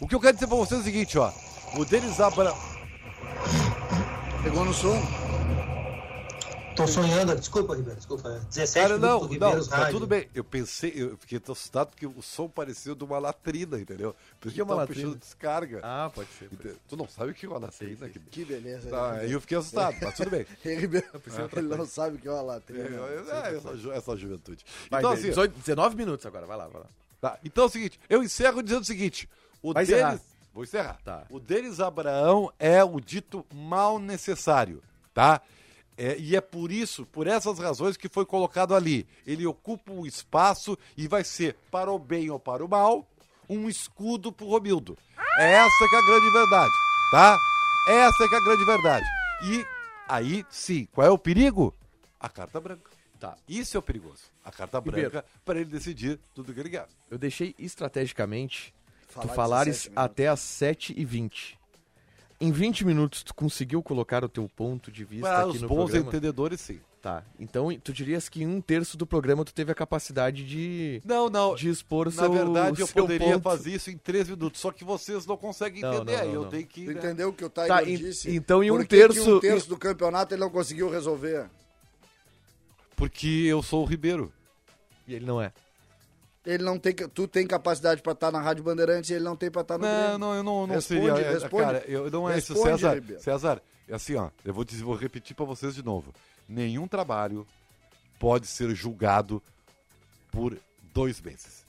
[0.00, 1.32] O que eu quero dizer pra vocês é o seguinte, ó.
[1.76, 2.54] O Denis Abra...
[4.44, 5.23] Pegou no som?
[6.74, 7.34] Tô sonhando.
[7.36, 8.28] Desculpa, Ribeiro, desculpa.
[8.50, 9.92] 17 Cara, não, não, Ribeiros tá Rádio.
[9.94, 10.28] tudo bem.
[10.34, 14.14] Eu pensei, eu fiquei tão assustado porque o som parecia de uma latrina, entendeu?
[14.40, 15.06] Por que é uma tava latrina?
[15.08, 15.80] puxando descarga.
[15.82, 16.46] Ah, pode ser.
[16.52, 16.76] Entendeu?
[16.88, 18.08] Tu não sabe o que é uma latrina?
[18.08, 18.18] Que...
[18.18, 18.90] Que beleza.
[18.90, 20.46] Tá, aí eu fiquei assustado, mas tudo bem.
[20.64, 21.06] Ei, Ribeiro,
[21.56, 22.84] ele não sabe o que é uma É, latrina.
[22.84, 24.64] é, essa, ju- essa juventude.
[24.90, 26.86] Vai, então, assim, 18, 19 minutos agora, vai lá, vai lá.
[27.20, 29.28] tá, então é o seguinte, eu encerro dizendo o seguinte:
[29.62, 30.00] o Vai Denis.
[30.02, 30.20] encerrar.
[30.52, 30.98] Vou encerrar.
[31.04, 31.24] Tá.
[31.30, 34.80] O Denis Abraão é o dito mal necessário,
[35.12, 35.40] tá?
[35.96, 39.06] É, e é por isso, por essas razões que foi colocado ali.
[39.26, 43.06] Ele ocupa um espaço e vai ser, para o bem ou para o mal,
[43.48, 44.98] um escudo pro Romildo.
[45.38, 46.72] É essa que é a grande verdade,
[47.10, 47.38] tá?
[47.88, 49.06] Essa que é a grande verdade.
[49.46, 49.66] E
[50.08, 51.74] aí, sim, qual é o perigo?
[52.18, 52.90] A carta branca.
[53.20, 53.36] Tá.
[53.48, 54.24] Isso é o perigoso.
[54.44, 56.86] A carta branca para ele decidir tudo que ele quer.
[57.10, 58.74] Eu deixei estrategicamente
[59.08, 60.04] Falar tu falares 17 minutos.
[60.04, 61.56] até as 7h20.
[62.40, 65.68] Em 20 minutos, tu conseguiu colocar o teu ponto de vista Para aqui os no
[65.68, 66.08] bons programa?
[66.08, 66.80] entendedores, sim.
[67.00, 67.22] Tá.
[67.38, 71.28] Então, tu dirias que em um terço do programa tu teve a capacidade de, Não,
[71.28, 71.54] não.
[71.54, 73.42] de expor o Na seu verdade, eu poderia ponto.
[73.42, 76.12] fazer isso em três minutos, só que vocês não conseguem Não, entender.
[76.12, 76.48] não, aí não, eu não.
[76.48, 76.84] tenho que.
[76.86, 76.98] Tu né?
[76.98, 78.34] entendeu o que o Tiger Tá, disse?
[78.34, 81.48] então em um Por que terço- um terço do campeonato ele não conseguiu resolver.
[82.96, 84.32] Porque eu sou o Ribeiro.
[85.06, 85.52] E ele não é.
[86.44, 89.50] Ele não tem, tu tem capacidade pra estar na Rádio Bandeirantes e ele não tem
[89.50, 90.18] pra estar no Não, Grêmio.
[90.18, 91.26] não, eu não, não Responde, seria.
[91.26, 91.64] é, responde.
[91.64, 92.94] Cara, eu, não é isso, Responde, César.
[92.94, 93.22] Ribeiro.
[93.22, 94.28] César, é assim, ó.
[94.44, 96.12] Eu vou, vou repetir pra vocês de novo.
[96.46, 97.46] Nenhum trabalho
[98.18, 99.42] pode ser julgado
[100.30, 100.56] por
[100.92, 101.64] dois meses.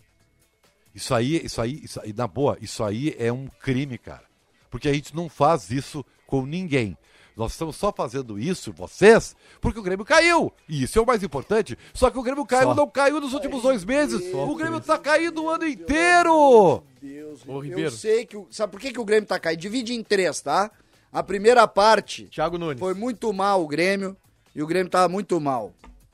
[0.93, 4.23] Isso aí, isso aí, isso aí, na boa, isso aí é um crime, cara.
[4.69, 6.97] Porque a gente não faz isso com ninguém.
[7.35, 10.53] Nós estamos só fazendo isso, vocês, porque o Grêmio caiu.
[10.69, 11.77] E isso é o mais importante.
[11.93, 12.75] Só que o Grêmio caiu, Só.
[12.75, 14.31] não caiu nos últimos dois meses.
[14.31, 14.87] Só o Grêmio isso.
[14.87, 16.81] tá caindo o ano inteiro.
[17.01, 17.91] Deus, Ô, eu Ribeiro.
[17.91, 18.37] sei que.
[18.37, 19.59] o- Sabe por que, que o Grêmio tá caindo?
[19.59, 20.71] Divide em três, tá?
[21.11, 22.79] A primeira parte Thiago Nunes.
[22.79, 24.15] foi muito mal o Grêmio
[24.55, 25.73] e o Grêmio tava muito mal.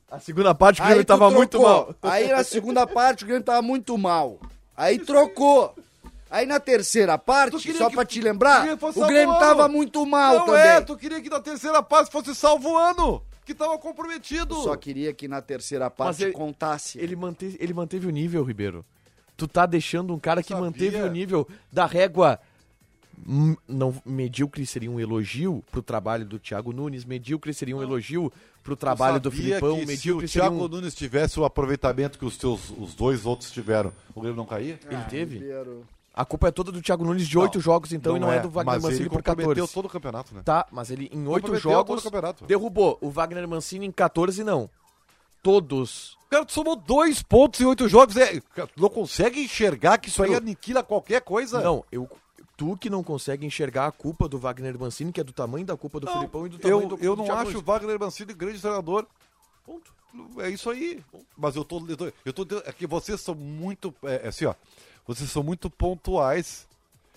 [0.09, 1.95] A segunda parte o Grêmio tu tava muito mal.
[2.01, 4.39] Aí na segunda parte o Grêmio tava muito mal.
[4.75, 5.73] Aí trocou.
[6.31, 8.65] Aí na terceira parte, só que- pra te lembrar,
[8.95, 10.61] o Grêmio tava muito mal não também.
[10.61, 14.55] é, tu queria que na terceira parte fosse salvo o ano, que tava comprometido.
[14.55, 16.97] Eu só queria que na terceira parte ele- contasse.
[16.97, 18.85] Ele manteve, ele manteve o nível, Ribeiro.
[19.35, 20.63] Tu tá deixando um cara que Sabia.
[20.63, 22.39] manteve o nível da régua.
[23.67, 28.31] Não, medíocre seria um elogio pro trabalho do Thiago Nunes, medíocre seria um elogio
[28.63, 30.67] pro trabalho do Filipão, que se o medíocre seria Thiago um...
[30.67, 34.79] Nunes tivesse o aproveitamento que os teus os dois outros tiveram, o Grêmio não caía?
[34.89, 35.35] Ele teve?
[35.37, 35.85] Ribeiro.
[36.21, 38.47] A culpa é toda do Thiago Nunes de oito jogos, então, e não é, do
[38.47, 39.73] Wagner Mancini ele por comprometeu 14.
[39.73, 40.41] todo o campeonato, né?
[40.45, 42.45] Tá, mas ele em oito jogos todo o campeonato.
[42.45, 44.69] derrubou o Wagner Mancini em 14 não.
[45.41, 46.15] Todos.
[46.29, 48.15] Cara, tu somou dois pontos em oito jogos.
[48.17, 48.39] É,
[48.77, 51.59] não consegue enxergar que isso aí aniquila qualquer coisa?
[51.59, 52.07] Não, eu
[52.55, 55.75] tu que não consegue enxergar a culpa do Wagner Mancini, que é do tamanho da
[55.75, 57.61] culpa do Não, Filipão e do tamanho eu, do eu não Thiago acho o.
[57.63, 59.07] Wagner Mancini grande treinador.
[59.65, 59.91] Ponto.
[60.37, 61.03] É isso aí.
[61.35, 61.83] Mas eu tô.
[61.87, 63.91] Eu tô, eu tô é que vocês são muito.
[64.03, 64.53] É, é assim, ó.
[65.07, 66.67] Vocês são muito pontuais.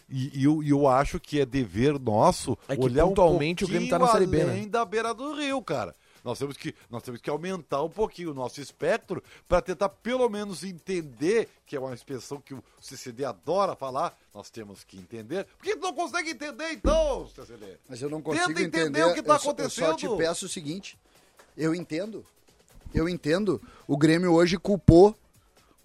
[0.09, 3.88] E, e eu, eu acho que é dever nosso É olhar pontualmente um o Grêmio
[3.88, 4.51] tá na Série B, né?
[4.53, 5.94] além da beira do rio, cara.
[6.23, 10.27] Nós temos que, nós temos que aumentar um pouquinho o nosso espectro para tentar pelo
[10.29, 15.44] menos entender, que é uma expressão que o CCD adora falar, nós temos que entender.
[15.59, 17.77] Por que tu não consegue entender então, CCD?
[17.88, 19.97] Mas eu não Tenta consigo entender entender, o que tá eu só- Eu só acontecendo.
[19.97, 20.99] te peço o seguinte,
[21.57, 22.25] eu entendo,
[22.94, 25.14] eu entendo, o Grêmio hoje culpou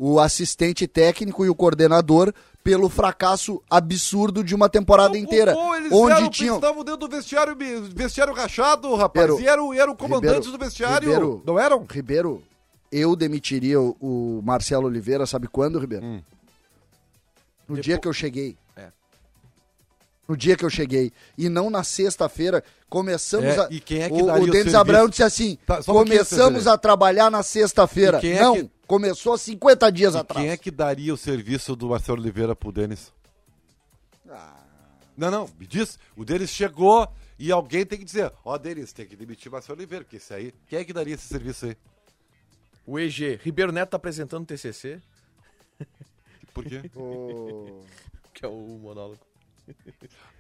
[0.01, 2.33] o assistente técnico e o coordenador
[2.63, 6.99] pelo fracasso absurdo de uma temporada Não inteira, culpou, eles onde eram, tinham estavam dentro
[7.01, 7.55] do vestiário,
[7.93, 9.27] vestiário rachado, rapaz.
[9.29, 11.09] Ribeiro, e eram, eram comandantes Ribeiro, do vestiário.
[11.09, 11.85] Ribeiro, não eram?
[11.89, 12.41] Ribeiro,
[12.91, 16.05] eu demitiria o, o Marcelo Oliveira, sabe quando, Ribeiro?
[16.05, 16.21] Hum.
[17.67, 18.55] No dia que eu cheguei.
[18.75, 18.87] É.
[20.27, 21.11] No dia que eu cheguei.
[21.37, 22.63] E não na sexta-feira.
[22.89, 23.67] Começamos É, a.
[23.69, 24.73] e quem é que o, o o Denis?
[24.73, 28.19] Abraão disse assim: Tá, começamos a trabalhar na sexta-feira.
[28.25, 30.41] É não, que- começou há 50 dias E atrás.
[30.43, 33.13] quem é que daria o serviço do Marcelo Oliveira pro Denis?
[34.27, 34.55] Ah.
[35.15, 35.99] Não, não, me diz.
[36.17, 39.77] O Denis chegou e alguém tem que dizer: Ó, Denis, tem que demitir o Marcelo
[39.77, 40.53] Oliveira, porque esse aí.
[40.67, 41.77] Quem é que daria esse serviço aí?
[42.85, 44.99] O EG, Ribeiro Neto tá apresentando o TCC,
[46.53, 46.81] Por quê?
[46.95, 47.83] O-
[48.33, 49.19] que é o monólogo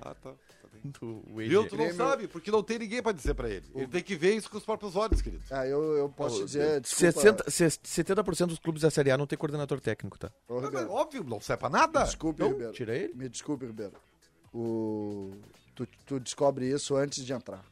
[0.01, 0.33] ah, tá.
[0.99, 1.21] do.
[1.35, 1.67] Viu?
[1.67, 3.65] Tu não Grêmio- sabe, porque não tem ninguém pra dizer pra ele.
[3.75, 5.43] Ele tem que ver isso com os próprios olhos, querido.
[5.51, 6.81] Ah, eu, eu posso te dizer.
[6.81, 10.31] Desculpa, 60, se- 70% dos clubes da Série A não tem coordenador técnico, tá?
[10.47, 12.03] Ô, Mas, Ribeiro, óbvio, não serve pra nada.
[12.03, 12.71] Desculpe, Ribeiro.
[12.73, 13.13] tira ele.
[13.13, 13.93] Me desculpe, Ribeiro.
[14.53, 15.31] O...
[15.75, 17.63] Tu, tu descobre isso antes de entrar.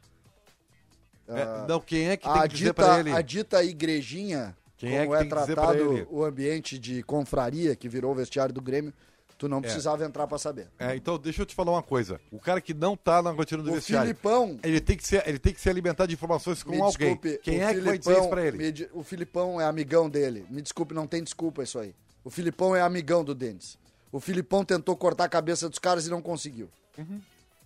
[1.27, 3.09] É, não, quem é que tem a que dizer pra ele?
[3.09, 6.07] dita, a dita igrejinha, Quem é como que é, tem que dizer pra tratado ele?
[6.09, 8.93] o ambiente de confraria que virou o vestiário do Grêmio,
[9.37, 10.67] tu não precisava entrar pra saber.
[10.79, 12.19] É, então deixa eu te falar uma coisa.
[12.31, 15.23] O cara que não tá na rotina do O vestiário, Filipão, ele tem que ser,
[15.27, 17.15] ele tem que se alimentar de informações com me alguém.
[17.15, 18.57] desculpe, Quem é que vai dizer Filipão- isso pra ele?
[18.57, 20.45] me o Filipão é amigão dele.
[20.49, 21.93] Me desculpe, não tem desculpa isso aí.
[22.23, 23.77] O Filipão é amigão do Denis.
[24.11, 26.69] O Filipão tentou cortar a cabeça dos caras e não conseguiu.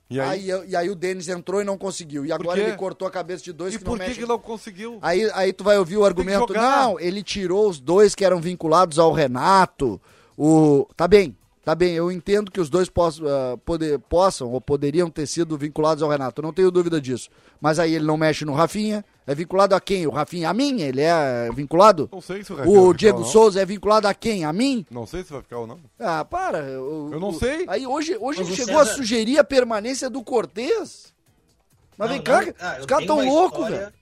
[0.10, 0.52] E aí?
[0.52, 2.26] Aí, e aí o Denis entrou e não conseguiu.
[2.26, 4.38] E agora ele cortou a cabeça de dois E que não por que, que não
[4.40, 5.00] conseguiu?
[5.02, 9.00] Aí, aí tu vai ouvir o argumento, não, ele tirou os dois que eram vinculados
[9.00, 10.02] ao Renato.
[10.38, 10.86] O...
[10.98, 15.10] Tá bem, tá bem, eu entendo que os dois possam, ah, poder, possam ou poderiam
[15.10, 17.30] ter sido vinculados ao Renato, não tenho dúvida disso.
[17.60, 20.08] Mas aí ele não mexe no Rafinha, é vinculado a quem?
[20.08, 20.82] O Rafinha a mim?
[20.82, 22.10] Ele é vinculado?
[22.12, 23.32] Não sei se o Rafinha vai O ficar Diego ou não.
[23.32, 24.44] Souza é vinculado a quem?
[24.46, 24.86] A mim?
[24.90, 25.80] Não sei se vai ficar ou não.
[26.00, 26.60] Ah, para.
[26.82, 27.66] o- Eu não o- sei.
[27.68, 31.14] Aí hoje, hoje Mas o chegou a César- sugerir a permanência do Cortez.
[31.98, 33.94] Mas Não, vem cá, não, ah, os caras tão uma loucos, história- velho.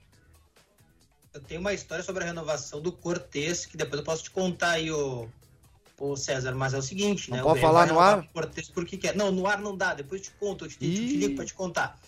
[1.34, 4.70] Eu tenho uma história sobre a renovação do Cortez, que depois eu posso te contar
[4.70, 5.28] aí, ô
[6.00, 7.42] Ô César, mas é o seguinte, Não né?
[7.42, 8.48] pode o falar no renovar ar?
[8.72, 9.14] porque quer.
[9.14, 11.52] Não, no ar não dá, depois eu te conto, eu te, te, ligo pra te
[11.52, 12.00] contar.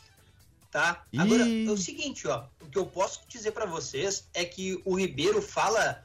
[0.70, 1.04] Tá?
[1.12, 1.18] Ih.
[1.20, 4.94] Agora, é o seguinte, ó, o que eu posso dizer pra vocês é que o
[4.94, 6.02] Ribeiro fala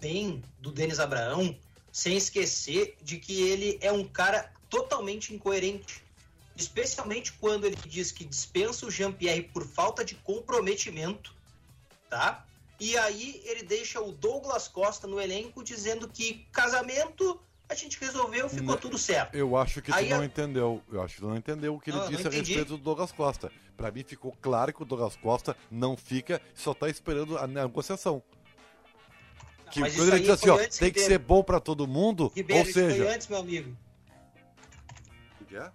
[0.00, 1.58] bem do Denis Abraão,
[1.90, 6.04] sem esquecer de que ele é um cara totalmente incoerente.
[6.56, 11.34] Especialmente quando ele diz que dispensa o Jean-Pierre por falta de comprometimento,
[12.08, 12.46] tá?
[12.80, 18.48] E aí ele deixa o Douglas Costa no elenco dizendo que casamento a gente resolveu,
[18.48, 18.76] ficou Não.
[18.76, 19.34] tudo certo.
[19.34, 20.82] Eu acho que tu Aí não eu- entendeu.
[20.92, 22.78] Eu acho que tu não entendeu o que ele Não, não disse a respeito do
[22.78, 23.50] Douglas Costa.
[23.76, 28.22] Pra mim ficou claro que o Douglas Costa não fica, só tá esperando a negociação.
[29.70, 32.62] Que Mas quando ele diz assim, ó, tem que ser bom pra todo mundo, Ribeiro,
[32.62, 33.08] ou isso foi seja...
[33.10, 33.76] antes, meu amigo.
[35.40, 35.72] O que é?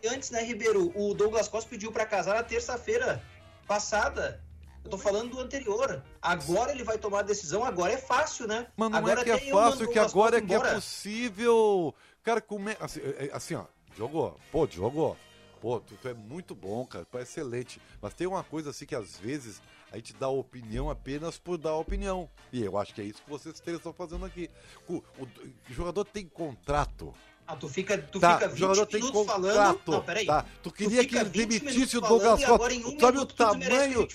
[0.00, 0.92] Foi Antes, né, Ribeiro?
[0.94, 3.22] O Douglas Costa pediu pra casar na terça-feira
[3.66, 4.42] passada.
[4.84, 6.02] Eu tô falando do anterior.
[6.22, 8.66] Agora ele vai tomar a decisão, agora é fácil, né?
[8.76, 10.74] Mas não agora é que é fácil, o que agora é que é embora.
[10.74, 11.94] possível.
[12.22, 12.76] Cara, come...
[12.80, 13.64] assim, é- é- assim, ó,
[13.96, 14.38] jogou.
[14.50, 15.16] Pô, jogou.
[15.60, 17.80] Pô, tu, tu é muito bom, cara, tu é excelente.
[18.00, 19.60] Mas tem uma coisa assim que às vezes
[19.92, 22.30] a gente dá opinião apenas por dar opinião.
[22.50, 24.48] E eu acho que é isso que vocês três estão fazendo aqui.
[24.88, 25.28] O, o-
[25.68, 27.12] o jogador tem contrato.
[27.50, 29.42] Ah, tu fica, tu tá, fica o 20 jogador tem minutos contrato.
[29.42, 29.82] falando.
[29.86, 30.26] Não, peraí.
[30.26, 30.44] tá?
[30.62, 32.74] Tu queria que fica ele 20 demitisse o Douglas Costa.
[32.74, 34.08] um Sabe o tu que tamanho,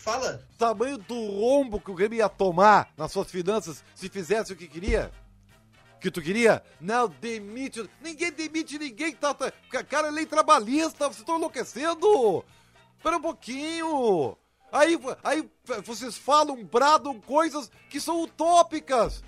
[0.57, 4.69] tamanho do rombo que o Grêmio ia tomar nas suas finanças se fizesse o que
[4.69, 5.11] queria?
[5.99, 6.63] Que tu queria?
[6.79, 7.89] Não, demite.
[8.01, 9.33] Ninguém demite ninguém que tá.
[9.33, 9.51] tá
[9.83, 12.45] cara, é lei trabalhista, vocês estão enlouquecendo!
[12.95, 14.37] Espera um pouquinho!
[14.71, 15.49] Aí, aí
[15.83, 19.21] vocês falam, bradam coisas que são utópicas!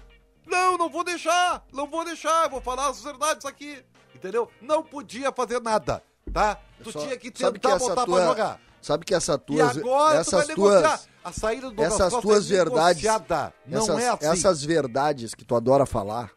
[0.46, 1.66] Não, não vou deixar!
[1.74, 3.84] Não vou deixar, eu vou falar as verdades aqui!
[4.18, 4.50] Entendeu?
[4.62, 6.04] Não podia fazer nada,
[6.34, 6.60] tá?
[6.84, 8.62] Tu Só- tinha que tentar que botar tua- pra jogar.
[8.82, 10.82] Sabe que essa E tuas, agora tu vai essas negociar.
[10.98, 13.54] tuas, A saída do essas tuas é verdades, negociada.
[13.66, 14.26] Não essas, é assim.
[14.28, 16.32] essas verdades que tu adora falar,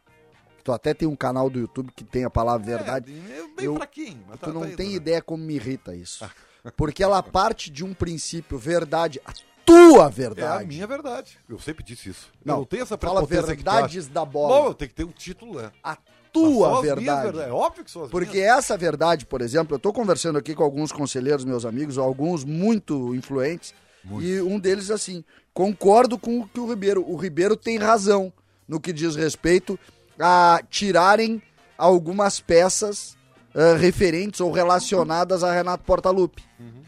[0.63, 3.75] tu até tem um canal do YouTube que tem a palavra verdade, É, bem eu-
[3.75, 4.23] fraquinho.
[4.27, 4.93] Mas tu tá- não tá indo, tem né?
[4.95, 6.25] ideia como me irrita isso.
[6.75, 9.31] Porque ela parte de um princípio, verdade, a
[9.65, 10.65] tua É a verdade.
[10.67, 11.39] minha verdade.
[11.47, 12.29] Eu sempre disse isso.
[12.43, 14.13] Não, eu não tenho essa fala prepotência que tu verdades acha.
[14.13, 14.61] da bola.
[14.63, 15.71] Bom, tem que ter um título, né?
[15.83, 15.95] A
[16.31, 17.23] tua verdade.
[17.23, 17.41] verdades.
[17.41, 18.57] É óbvio que são as Porque minhas.
[18.57, 23.13] essa verdade, por exemplo, eu tô conversando aqui com alguns conselheiros, meus amigos, alguns muito
[23.15, 23.73] influentes,
[24.19, 28.33] e um deles assim, concordo com o que o Ribeiro, o Ribeiro tem razão
[28.67, 29.77] no que diz respeito
[30.19, 31.41] a tirarem
[31.77, 33.17] algumas peças
[33.53, 36.43] ah, referentes ou relacionadas a Renato Portaluppi,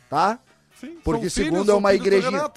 [0.10, 0.40] tá?
[0.80, 2.50] Sim, porque segundo filhos, é uma igrejinha.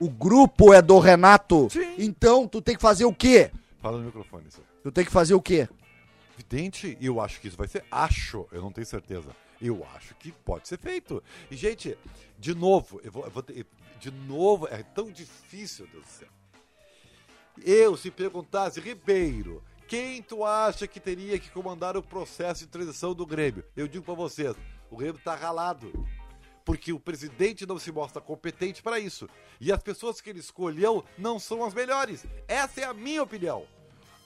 [0.00, 1.94] O grupo é do Renato, Sim.
[1.98, 3.50] então tu tem que fazer o quê?
[3.80, 4.60] Fala no microfone, isso.
[4.82, 5.68] Tu tem que fazer o quê?
[6.34, 7.84] Evidente, e eu acho que isso vai ser.
[7.90, 9.34] Acho, eu não tenho certeza.
[9.60, 11.22] Eu acho que pode ser feito.
[11.50, 11.98] E, gente,
[12.38, 13.66] de novo, eu vou, eu vou ter-
[13.98, 16.28] de novo, é tão difícil, Deus do céu.
[17.64, 23.12] Eu, se perguntasse, Ribeiro, quem tu acha que teria que comandar o processo de transição
[23.14, 23.64] do Grêmio?
[23.76, 24.54] Eu digo pra vocês,
[24.90, 25.92] o Grêmio tá ralado.
[26.64, 29.26] Porque o presidente não se mostra competente para isso.
[29.58, 32.26] E as pessoas que ele escolheu não são as melhores.
[32.46, 33.66] Essa é a minha opinião.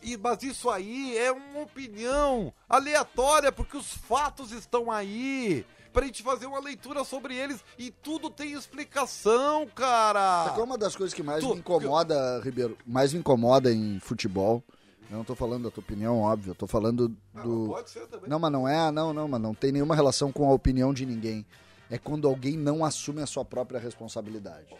[0.03, 5.65] E, mas isso aí é uma opinião aleatória, porque os fatos estão aí.
[5.93, 7.62] Pra gente fazer uma leitura sobre eles.
[7.79, 10.45] E tudo tem explicação, cara.
[10.45, 12.79] Sabe qual é uma das coisas que mais Tu- me incomoda, Ribeiro?
[12.87, 14.65] Mais me incomoda em futebol.
[15.11, 16.53] Eu não tô falando da tua opinião, óbvio.
[16.53, 17.67] Eu tô falando do.
[17.69, 18.31] Pode ser também.
[18.31, 21.05] Não, mas não é, não, não, mas não tem nenhuma relação com a opinião de
[21.05, 21.45] ninguém.
[21.91, 24.75] É quando alguém não assume a sua própria responsabilidade.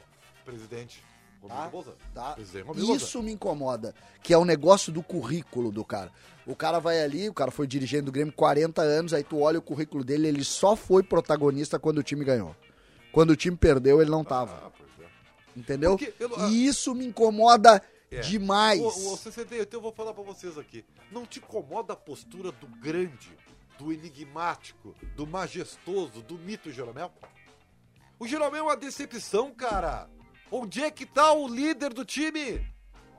[0.47, 1.05] Presidente.
[1.49, 1.71] Tá?
[2.15, 2.37] Tá?
[2.95, 6.11] Isso me incomoda, que é o negócio do currículo do cara.
[6.47, 9.59] O cara vai ali, o cara foi dirigente do Grêmio 40 anos, aí tu olha
[9.59, 12.55] o currículo dele, ele só foi protagonista quando o time ganhou.
[13.13, 14.53] Quando o time perdeu, ele não tava.
[14.67, 15.59] Ah, é.
[15.59, 15.99] Entendeu?
[15.99, 16.15] Porque
[16.49, 18.21] E isso me incomoda É.
[18.21, 18.81] demais.
[18.81, 20.85] O, o CCD, então eu vou falar pra vocês aqui.
[21.11, 23.37] Não te incomoda a postura do grande,
[23.79, 27.13] do enigmático, do majestoso, do mito Jeromel?
[28.19, 30.09] O Jeromel é uma decepção, cara.
[30.55, 32.63] Onde é que tá o líder do time?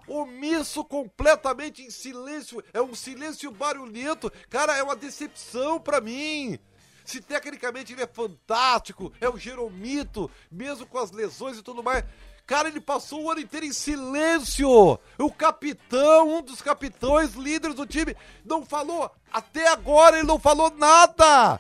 [0.08, 2.64] Omisso completamente em silêncio.
[2.72, 4.32] É um silêncio barulhento.
[4.52, 6.60] Cara, é uma decepção pra mim.
[7.04, 12.06] Se tecnicamente ele é fantástico, é o Jeromito, mesmo com as lesões e tudo mais.
[12.46, 15.00] Cara, ele passou o ano inteiro em silêncio.
[15.18, 18.16] O capitão, um dos capitães, líderes do time,
[18.46, 19.10] não falou.
[19.32, 21.60] Até agora ele não falou nada.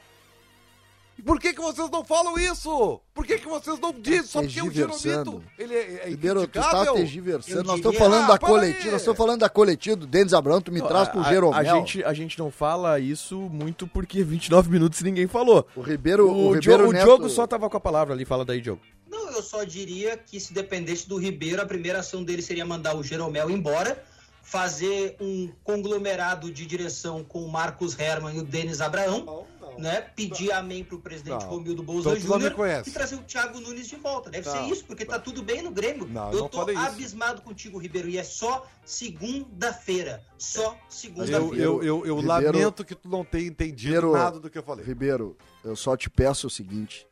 [1.25, 2.99] Por que, que vocês não falam isso?
[3.13, 4.23] Por que, que vocês não dizem?
[4.23, 4.71] Só porque é o.
[4.71, 5.43] Jeromito.
[5.57, 6.93] Ele é, é Ribeiro, tu tá incriticável.
[6.95, 7.63] tergiversando.
[7.63, 10.71] Nós estamos falando Ah, da coletiva, nós estamos falando da coletiva do Denis Abrão, tu
[10.71, 11.57] me traz pro A- Jeromel.
[11.59, 15.65] A, gente, a gente não fala isso muito porque 29 minutos ninguém falou.
[15.75, 17.05] O Ribeiro, o, O, Ribeiro Diogo, o Neto...
[17.05, 18.81] Diogo só tava com a palavra ali, fala daí, Diogo.
[19.09, 22.95] Não, eu só diria que se dependesse do Ribeiro, a primeira ação dele seria mandar
[22.95, 24.03] o Jeromel embora,
[24.41, 29.45] fazer um conglomerado de direção com o Marcos Herman e o Denis Abraão,
[29.77, 30.01] né?
[30.01, 31.49] Pedir amém pro presidente Não.
[31.49, 32.55] Romildo Então não me Júnior
[32.85, 34.29] e trazer o Thiago Nunes de volta.
[34.29, 36.07] Deve Não, ser isso, porque tá tudo bem no Grêmio.
[36.07, 36.85] Não, eu eu não tô falei isso.
[36.85, 40.23] abismado contigo, Ribeiro, e é só segunda-feira.
[40.37, 41.43] Só Eu, segunda-feira.
[41.57, 44.63] eu, eu, eu Ribeiro- lamento que tu não tenha entendido Ribeiro- nada do que eu
[44.63, 44.85] falei.
[44.85, 47.07] Ribeiro, eu só te peço o seguinte: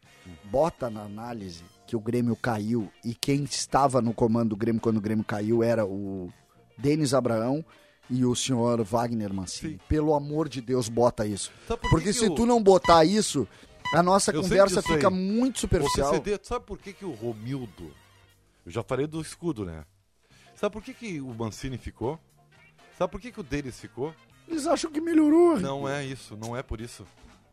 [0.45, 4.97] bota na análise que o Grêmio caiu e quem estava no comando do Grêmio quando
[4.97, 6.30] o Grêmio caiu era o
[6.78, 7.63] Denis Abraão
[8.12, 9.74] e o senhor Wagner Mancini.
[9.74, 9.80] Sim.
[9.88, 11.52] Pelo amor de Deus, bota isso.
[11.67, 13.47] Por que Porque que se o- tu não botar isso,
[13.95, 15.13] a nossa Eu conversa fica aí.
[15.13, 16.19] muito superficial.
[16.19, 17.91] Tu sabe por que, que o Romildo.
[18.65, 19.86] Eu já falei do escudo, né?
[20.56, 22.19] Sabe por que, que o Mancini ficou?
[22.97, 24.13] Sabe por que, que o Denis ficou?
[24.47, 25.60] Eles acham que melhorou.
[25.60, 27.08] Não é isso, não é por isso.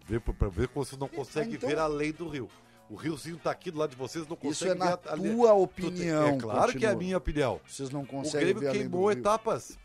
[0.07, 2.49] Vê pra, ver como vocês não conseguem então- ver além do rio.
[2.91, 5.17] O riozinho tá aqui do lado de vocês, não Isso conseguem é na ver a-
[5.17, 6.27] tua opinião.
[6.29, 6.97] É claro que é a continua.
[6.97, 7.61] minha opinião.
[7.67, 9.19] Vocês não O conseguem Grêmio ver além queimou do Rio.
[9.21, 9.79] etapas.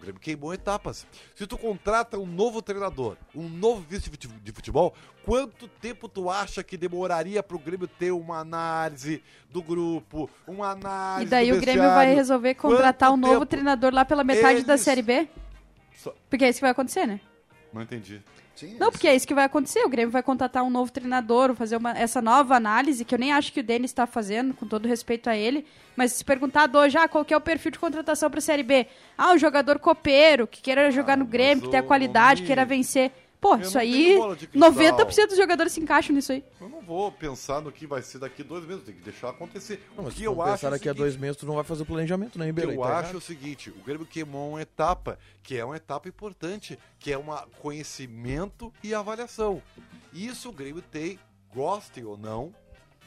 [0.00, 1.06] O Grêmio queimou etapas.
[1.36, 4.94] Se tu contrata um novo treinador, um novo vice de fute- de futebol,
[5.26, 11.26] quanto tempo tu acha que demoraria pro Grêmio ter uma análise do grupo, uma análise
[11.26, 13.46] E daí do o Grêmio vai resolver contratar Quanto um novo tempo?
[13.46, 15.28] treinador lá pela metade da Eles- Série B?
[16.30, 17.20] Porque é isso que vai acontecer, né?
[17.70, 18.22] Não entendi.
[18.60, 19.82] Sim, Não, porque é isso que vai acontecer.
[19.86, 23.32] O Grêmio vai contratar um novo treinador, fazer uma, essa nova análise, que eu nem
[23.32, 25.64] acho que o Denis está fazendo, com todo respeito a ele.
[25.96, 28.62] Mas se perguntar hoje, ah, qual que é o perfil de contratação para a Série
[28.62, 28.86] B?
[29.16, 33.10] Ah, um jogador copeiro, que queira jogar no Grêmio, que tenha qualidade, queira vencer.
[33.40, 34.72] Pô, Eu isso aí, tenho bola de cristal.
[34.72, 36.44] 90% dos jogadores se encaixam nisso aí.
[36.60, 39.82] Eu não vou pensar no que vai ser daqui dois meses, tem que deixar acontecer.
[39.96, 41.36] Não, o mas que se eu acho pensar é o daqui a seguinte, dois meses,
[41.38, 42.72] tu não vai fazer o planejamento, né, O que Ribeiro?
[42.72, 43.16] eu tá acho errado.
[43.16, 47.24] o seguinte, o Grêmio queimou uma etapa, que é uma etapa importante, que é um
[47.60, 49.62] conhecimento e avaliação.
[50.12, 51.18] Isso o Grêmio tem,
[51.54, 52.54] gostem ou não,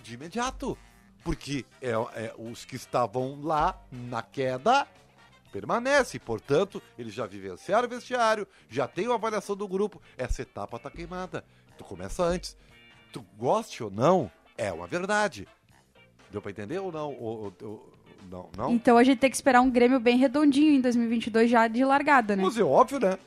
[0.02, 0.78] de imediato.
[1.24, 4.86] Porque é, é os que estavam lá na queda
[5.54, 6.20] permanecem.
[6.20, 10.02] Portanto, eles já vivenciaram o vestiário, já tem uma avaliação do grupo.
[10.18, 11.46] Essa etapa tá queimada.
[11.78, 12.58] Tu começa antes.
[13.12, 15.48] Tu goste ou não, é uma verdade.
[16.32, 17.12] Deu pra entender ou não?
[17.14, 17.94] Ou- ou- ou-
[18.32, 18.72] não, não?
[18.74, 22.36] Então a gente tem que esperar um Grêmio bem redondinho em 2022 já de largada,
[22.36, 22.42] né?
[22.44, 23.20] Mas é óbvio, né?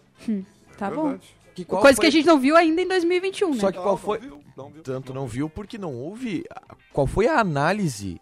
[0.76, 1.04] Tá bom.
[1.10, 1.36] Verdade.
[1.54, 3.60] Que qual Coisa foi- que a gente não viu ainda em 2021, né?
[3.60, 4.18] Só que qual Não, foi...
[4.18, 4.82] Não viu, não viu.
[4.82, 6.44] Tanto não viu porque não houve.
[6.92, 8.20] Qual foi a análise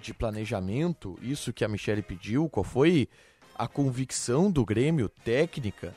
[0.00, 2.48] de planejamento, isso que a Michele pediu?
[2.48, 3.08] Qual foi
[3.54, 5.94] a convicção do Grêmio técnica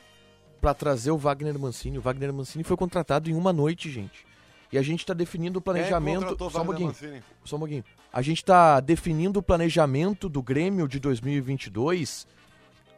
[0.60, 1.98] para trazer o Wagner Mancini?
[1.98, 4.26] O Wagner Mancini foi contratado em uma noite, gente.
[4.72, 6.20] E a gente tá definindo o planejamento.
[6.20, 6.94] contratou Só um pouquinho.
[7.44, 7.84] Só um pouquinho.
[8.12, 12.26] A gente tá definindo o planejamento do Grêmio de 2022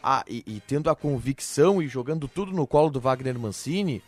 [0.03, 4.03] ah, e, e tendo a convicção e jogando tudo no colo do Wagner Mancini,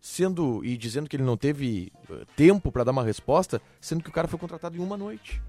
[0.00, 4.10] sendo e dizendo que ele não teve eh, tempo para dar uma resposta, sendo que
[4.10, 5.40] o cara foi contratado em uma noite.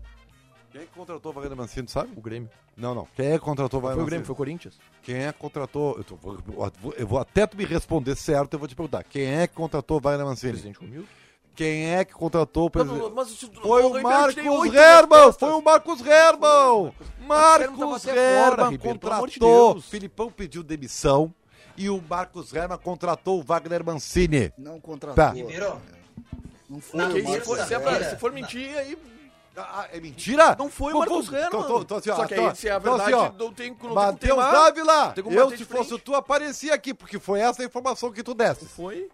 [0.74, 2.10] Quem é que contratou o Wagner Mancini, sabe?
[2.18, 2.50] O Grêmio.
[2.76, 3.08] Não, não.
[3.16, 4.26] Quem é que contratou o Foi Wagner o Grêmio, Mancini?
[4.26, 4.80] foi o Corinthians.
[5.04, 5.96] Quem é que contratou...
[5.98, 9.04] Eu, tô- vou- eu vou até tu me responder certo, eu vou te perguntar.
[9.04, 10.52] Quem é que contratou o Wagner Mancini?
[10.54, 11.08] Presidente Romildo.
[11.56, 13.00] Quem é que contratou o presidente?
[13.62, 14.36] Foi o Marcos
[14.74, 15.32] Herman!
[15.34, 16.94] Foi o Marcos Herman!
[17.28, 19.74] Marcos até fora, Herman Ribeiro, pelo amor de contratou.
[19.74, 19.86] Deus.
[19.90, 21.32] Filipão pediu demissão
[21.78, 24.52] e o Marcos Herman contratou o Wagner Mancini.
[24.58, 25.16] Não contratou.
[25.24, 25.30] Tá.
[25.30, 25.80] Ribeiro,
[26.68, 28.98] Não foi Não, o Porque Marcos se for, se, é pra- se for mentir, aí
[29.56, 30.56] Ah, é mentira?
[30.58, 31.48] não foi o Não Marcos Herman.
[31.48, 33.34] Então, então, então, assim, ó, Só que então, aí, se é a então, assim, verdade,
[33.36, 34.52] ó, não tem, não teimar.
[34.52, 38.24] Dávila, Tem como eu se fosse tu aparecia aqui, porque foi essa a informação que
[38.24, 38.66] tu desse.
[38.66, 39.10] Foi.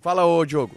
[0.00, 0.76] Fala, ô Diogo.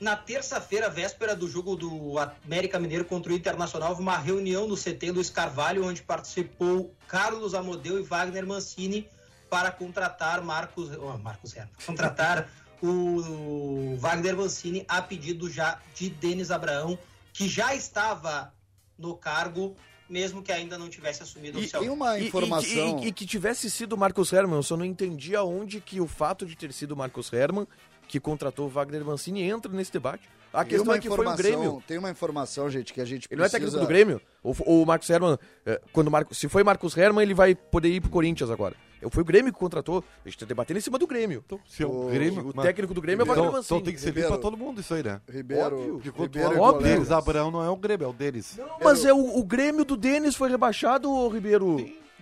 [0.00, 4.76] Na terça-feira, véspera do jogo do América Mineiro contra o Internacional, houve uma reunião no
[4.76, 9.08] CT Luiz Carvalho, onde participou Carlos Amodeu e Wagner Mancini
[9.50, 12.48] para contratar Marcos, oh, Marcos Herman, contratar
[12.80, 16.96] o Wagner Mancini a pedido já de Denis Abraão,
[17.38, 18.52] que já estava
[18.98, 19.76] no cargo,
[20.10, 21.88] mesmo que ainda não tivesse assumido E- oficialmente.
[21.88, 22.98] Tem uma E- informação.
[22.98, 26.00] E, e- e que tivesse sido o Marcos Herman, eu só não entendi aonde que
[26.00, 27.66] o fato de ter sido o Marcos Herman
[28.08, 30.28] que contratou o Wagner Mancini entra nesse debate.
[30.52, 31.82] A questão uma é que foi o Grêmio.
[31.86, 34.20] Tem uma informação, gente, que a gente Ele não é técnico do Grêmio?
[34.42, 37.54] Ou, ou o Marcos Herman, eh, quando o Marcos, se foi Marcos Herman, ele vai
[37.54, 38.74] poder ir pro Corinthians agora.
[39.00, 40.02] Eu fui o Grêmio que contratou.
[40.24, 41.44] A gente tá debatendo em cima do Grêmio.
[41.46, 42.48] Então, se é o O- Grêmio...
[42.48, 43.82] o técnico do Grêmio é o então, Wagner então Mancini.
[43.82, 44.40] tem que servir Ribeiro.
[44.40, 45.20] pra todo mundo isso aí, né?
[45.30, 46.82] Ribeiro, Óbvio, quando Ribeiro óbvio.
[46.82, 47.10] deles.
[47.12, 48.58] Abraão não é o Grêmio, é o deles.
[48.82, 51.76] Mas é o, o Grêmio do Denis foi rebaixado, Ribeiro.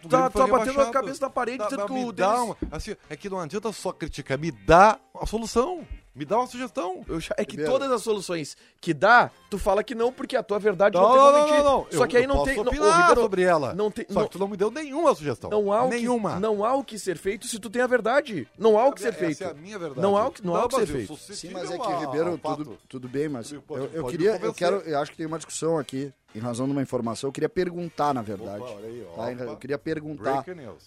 [0.08, 0.92] Tá, Grêmio tá batendo a rebaixado.
[0.92, 2.44] cabeça na parede dizendo que o dá Denis...
[2.44, 5.86] uma- assim, é que não adianta só criticar, me dá a solução.
[6.16, 7.04] Me dá uma sugestão.
[7.06, 7.70] Eu é que Ribeiro.
[7.70, 11.10] todas as soluções que dá, tu fala que não, porque a tua verdade não, Não,
[11.10, 11.64] tem não, como não, mentir.
[11.64, 11.86] não, não.
[11.90, 12.56] Só Eu- que aí não tem.
[12.56, 13.74] Não, Ribeiro, sobre ela.
[13.74, 15.50] Não tem, Só não, que tu não me deu nenhuma sugestão.
[15.50, 16.34] não há o Nenhuma.
[16.36, 18.48] Que, não há o que ser feito se tu tem a verdade.
[18.58, 19.44] Não há o que ser Essa feito.
[19.44, 20.00] é a minha verdade.
[20.00, 21.16] Não há o que, não há o que ser feito.
[21.18, 24.76] Sim, mas é que, Ribeiro, tudo, tudo bem, mas Pode- eu, eu queria, eu quero,
[24.78, 28.14] eu acho que tem uma discussão aqui, em razão de uma informação, eu queria perguntar,
[28.14, 28.62] na verdade.
[28.62, 29.22] Opa, olha aí, ó.
[29.22, 29.32] tá?
[29.44, 30.44] Eu queria perguntar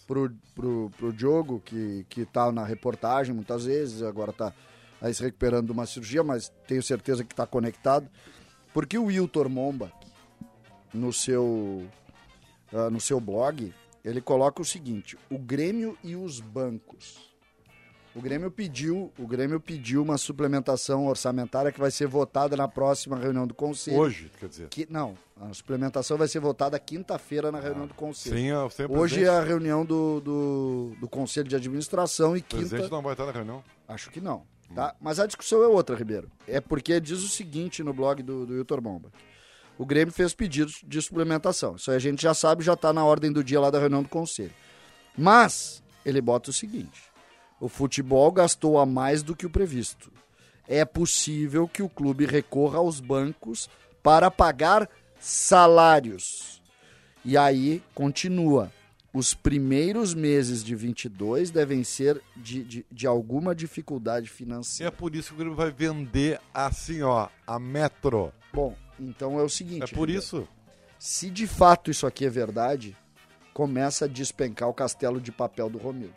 [0.08, 4.52] pro, pro, pro Diogo, que, que tá na reportagem muitas vezes, agora tá
[5.02, 8.10] aí se recuperando de uma cirurgia, mas tenho certeza que tá conectado.
[8.74, 9.91] Porque o Wiltor Momba,
[10.93, 11.86] no seu,
[12.74, 13.74] ah, no seu blog,
[14.04, 17.28] ele coloca o seguinte: o Grêmio e os bancos.
[18.16, 23.16] O Grêmio pediu, o Grêmio pediu uma suplementação orçamentária que vai ser votada na próxima
[23.16, 23.97] reunião do conselho.
[24.00, 24.68] Hoje, quer dizer.
[24.68, 28.36] Que, não, a suplementação vai ser votada quinta-feira na reunião do conselho.
[28.36, 29.43] Sem a, sem o Hoje é presidente.
[29.43, 32.95] a reunião do, do, do Conselho de Administração e O presidente quinta.
[32.95, 33.64] não vai estar na reunião.
[33.88, 34.43] Acho que não.
[34.74, 34.95] Tá?
[34.99, 36.30] Mas a discussão é outra, Ribeiro.
[36.47, 39.11] É porque diz o seguinte no blog do, do Hilton Bomba.
[39.78, 41.76] O Grêmio fez pedidos de suplementação.
[41.76, 44.09] Isso a gente já sabe, já está na ordem do dia lá da reunião do
[44.09, 44.53] Conselho.
[45.17, 47.01] Mas ele bota o seguinte:
[47.59, 50.11] o futebol gastou a mais do que o previsto.
[50.67, 53.70] É possível que o clube recorra aos bancos
[54.03, 54.88] para pagar
[55.20, 56.61] salários.
[57.26, 58.72] E aí continua.
[59.12, 64.91] Os primeiros meses de 22 devem ser de, de, de alguma dificuldade E é financeira.
[64.91, 68.32] por isso que o Grêmio vai vender assim, ó, a Metro.
[68.53, 69.84] Bom, então é o seguinte.
[69.84, 70.20] É por Ribeiro.
[70.22, 70.47] isso.
[70.99, 72.95] Se de fato isso aqui é verdade,
[73.53, 76.14] começa a despencar o castelo de papel do Romildo.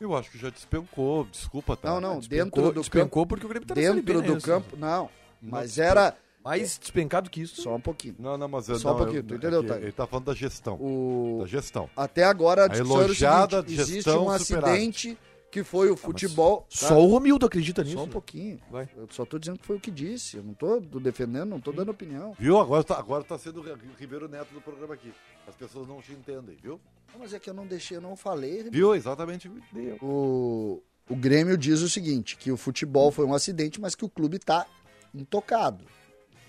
[0.00, 1.24] Eu acho que já despencou.
[1.24, 1.90] Desculpa, tá?
[1.90, 2.80] Não, não, Despencou- dentro do campo.
[2.82, 5.10] despencou porque o Grêmio tá Dentro né, do campo, não.
[5.42, 6.16] Mas era.
[6.44, 7.62] Mais despencado que isso.
[7.62, 8.16] Só um pouquinho.
[8.18, 9.76] Não, não, mas eu Só um não, pouquinho, eu- tu entendeu, é que tá?
[9.76, 10.74] Ele tá falando da gestão.
[10.80, 11.38] O...
[11.42, 11.90] Da gestão.
[11.96, 14.68] Até agora a discussão era o elogiada seguinte, existe gestão um superávit.
[14.70, 15.18] acidente
[15.50, 16.60] que foi o futebol.
[16.60, 16.88] tá?
[16.88, 17.96] Só o Romildo acredita nisso.
[17.96, 18.12] Só um né?
[18.12, 18.60] pouquinho.
[18.70, 18.88] Vai.
[18.96, 20.36] Eu só tô dizendo que foi o que disse.
[20.36, 22.34] Eu não tô defendendo, não tô dando opinião.
[22.38, 22.58] Viu?
[22.58, 23.64] Agora tá, agora tá sendo o
[23.98, 25.12] Ribeiro Neto do programa aqui.
[25.46, 26.80] As pessoas não te entendem, viu?
[27.12, 28.62] Não, Mas é que eu não deixei, eu não falei.
[28.70, 28.94] Viu?
[28.94, 29.48] Exatamente.
[29.48, 29.96] o que deu.
[30.00, 34.08] O, o Grêmio diz o seguinte, que o futebol foi um acidente, mas que o
[34.08, 34.64] clube tá
[35.12, 35.84] intocado.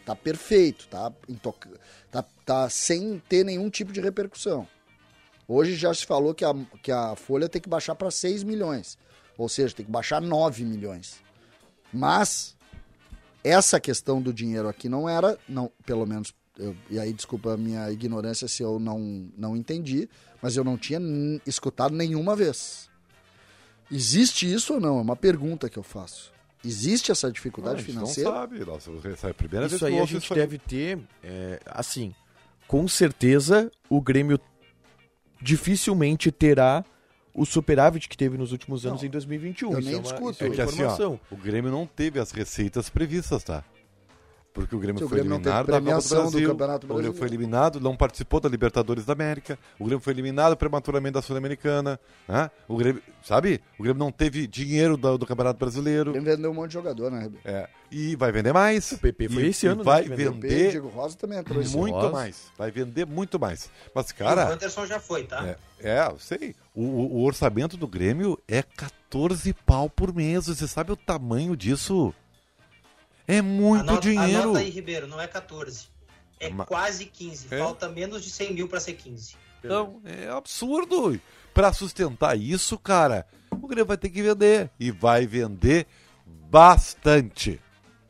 [0.06, 1.12] Tá perfeito, tá,
[2.12, 4.68] tá, tá sem ter nenhum tipo de repercussão.
[5.48, 8.98] Hoje já se falou que a, que a folha tem que baixar para 6 milhões.
[9.38, 11.22] Ou seja, tem que baixar 9 milhões.
[11.94, 12.56] Mas
[13.44, 17.58] essa questão do dinheiro aqui não era, não, pelo menos, eu- e aí desculpa a
[17.58, 20.10] minha ignorância se eu não, não entendi,
[20.42, 21.00] mas eu não tinha
[21.46, 22.90] escutado nenhuma vez.
[23.92, 24.98] Existe isso ou não?
[25.00, 26.32] É uma pergunta que eu faço.
[26.64, 28.30] Existe essa dificuldade a gente financeira?
[28.30, 28.60] Não sabe.
[28.66, 30.40] Nossa, essa é a primeira vez Isso que aí a gente isso aí.
[30.40, 32.14] deve ter, é, assim,
[32.68, 34.40] com certeza o Grêmio
[35.42, 36.86] dificilmente terá
[37.34, 39.72] o superávit que teve nos últimos anos Não, em 2021.
[39.72, 40.32] eu Isso nem é uma, discuto.
[40.32, 41.20] isso é É uma que assim, ó, informação.
[41.32, 43.64] o Grêmio não teve as receitas previstas, tá?
[44.54, 46.96] Porque o Grêmio o foi Grêmio eliminado da Copa do premiação do Brasil, Campeonato o
[46.96, 51.22] Grêmio foi eliminado, não participou da Libertadores da América, o Grêmio foi eliminado prematuramente da
[51.22, 51.98] Sul-Americana,
[52.28, 52.52] né?
[52.68, 53.62] O Grêmio, sabe?
[53.80, 56.74] O Grêmio não teve dinheiro do, do Campeonato O Brasileiro, Grêmio vendeu um monte de
[56.74, 57.42] jogador, né, Ribeiro?
[57.48, 58.92] é, e vai vender mais.
[58.92, 60.06] O PP foi E- esse e ano, né, vai.
[60.06, 62.12] O vender Diego Rosa também entrou esse muito Rosa.
[62.12, 63.70] mais, vai vender muito mais.
[63.96, 65.48] Mas, o cara, Anderson já foi, tá?
[65.48, 66.56] é, é, eu sei.
[66.76, 70.48] O, o- o orçamento do Grêmio é 14 pau por mês.
[70.48, 72.14] Você sabe o tamanho disso?
[73.32, 74.42] É muito anota, dinheiro.
[74.44, 75.88] Anota aí, Ribeiro, não é 14.
[76.40, 77.48] É Ma- quase 15.
[77.52, 77.58] É?
[77.58, 79.36] Falta menos de 100 mil para ser 15.
[79.64, 81.20] Então, é absurdo.
[81.54, 84.70] Pra sustentar isso, cara, o Grêmio vai ter que vender.
[84.80, 85.86] E vai vender
[86.26, 87.60] bastante.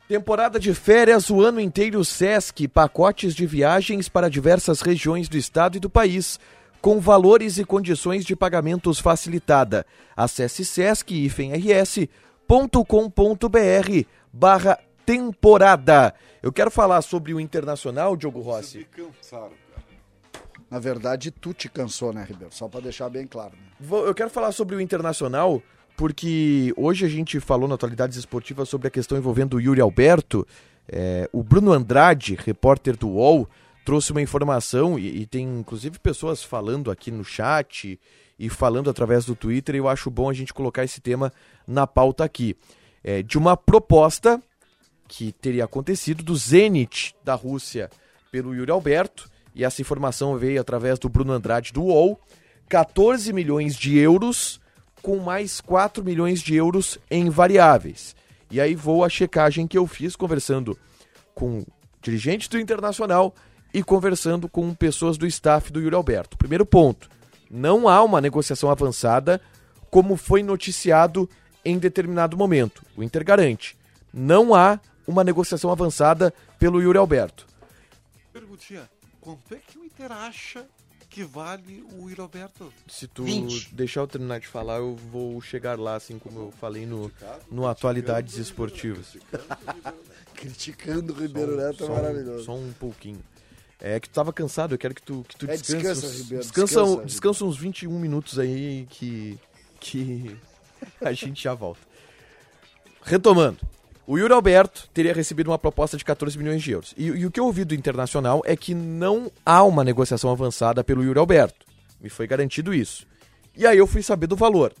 [0.08, 5.76] Temporada de férias o ano inteiro Sesc, pacotes de viagens para diversas regiões do estado
[5.76, 6.38] e do país,
[6.80, 9.86] com valores e condições de pagamentos facilitada.
[10.16, 10.64] Acesse
[12.82, 16.14] sesc-rs.com.br barra temporada.
[16.42, 18.86] Eu quero falar sobre o Internacional, Diogo Rossi.
[20.70, 22.54] Na verdade, tu te cansou, né, Ribeiro?
[22.54, 23.52] Só pra deixar bem claro.
[23.52, 23.86] Né?
[24.06, 25.62] Eu quero falar sobre o Internacional,
[25.96, 30.46] porque hoje a gente falou na Atualidades Esportivas sobre a questão envolvendo o Yuri Alberto.
[30.88, 33.48] É, o Bruno Andrade, repórter do UOL,
[33.84, 38.00] trouxe uma informação e, e tem inclusive pessoas falando aqui no chat
[38.38, 39.74] e falando através do Twitter.
[39.74, 41.32] E eu acho bom a gente colocar esse tema
[41.66, 42.56] na pauta aqui.
[43.04, 44.40] É, de uma proposta
[45.14, 47.90] que teria acontecido do Zenit da Rússia
[48.30, 49.28] pelo Yuri Alberto.
[49.54, 52.18] E essa informação veio através do Bruno Andrade do UOL.
[52.66, 54.58] 14 milhões de euros
[55.02, 58.16] com mais 4 milhões de euros em variáveis.
[58.50, 60.78] E aí vou a checagem que eu fiz conversando
[61.34, 61.62] com
[62.00, 63.34] dirigentes do Internacional
[63.74, 66.38] e conversando com pessoas do staff do Yuri Alberto.
[66.38, 67.10] Primeiro ponto,
[67.50, 69.42] não há uma negociação avançada
[69.90, 71.28] como foi noticiado
[71.62, 72.82] em determinado momento.
[72.96, 73.76] O Inter garante.
[74.10, 77.46] não há uma negociação avançada pelo Yuri Alberto.
[78.32, 78.88] Perguntinha,
[79.20, 80.64] quanto é que o Inter acha
[81.10, 82.72] que vale o Yuri Alberto?
[82.88, 83.74] Se tu 20.
[83.74, 87.10] deixar eu terminar de falar, eu vou chegar lá, assim como eu falei no,
[87.50, 89.16] no Atualidades Esportivas.
[90.34, 92.44] Criticando o Ribeiro Neto é Só um- maravilhoso.
[92.44, 93.22] Só um pouquinho.
[93.78, 95.74] É que tu tava cansado, eu quero que tu, que tu É, descanse.
[95.76, 99.38] descansa, uns- Ribeiro, descansa, descansa, descansa uns 21 minutos aí que,
[99.80, 100.36] que
[101.00, 101.80] a gente já volta.
[103.02, 103.58] Retomando.
[104.04, 106.92] O Yuri Alberto teria recebido uma proposta de 14 milhões de euros.
[106.96, 110.82] E, e o que eu ouvi do Internacional é que não há uma negociação avançada
[110.82, 111.64] pelo Yuri Alberto.
[112.00, 113.06] Me foi garantido isso.
[113.56, 114.72] E aí eu fui saber do valor.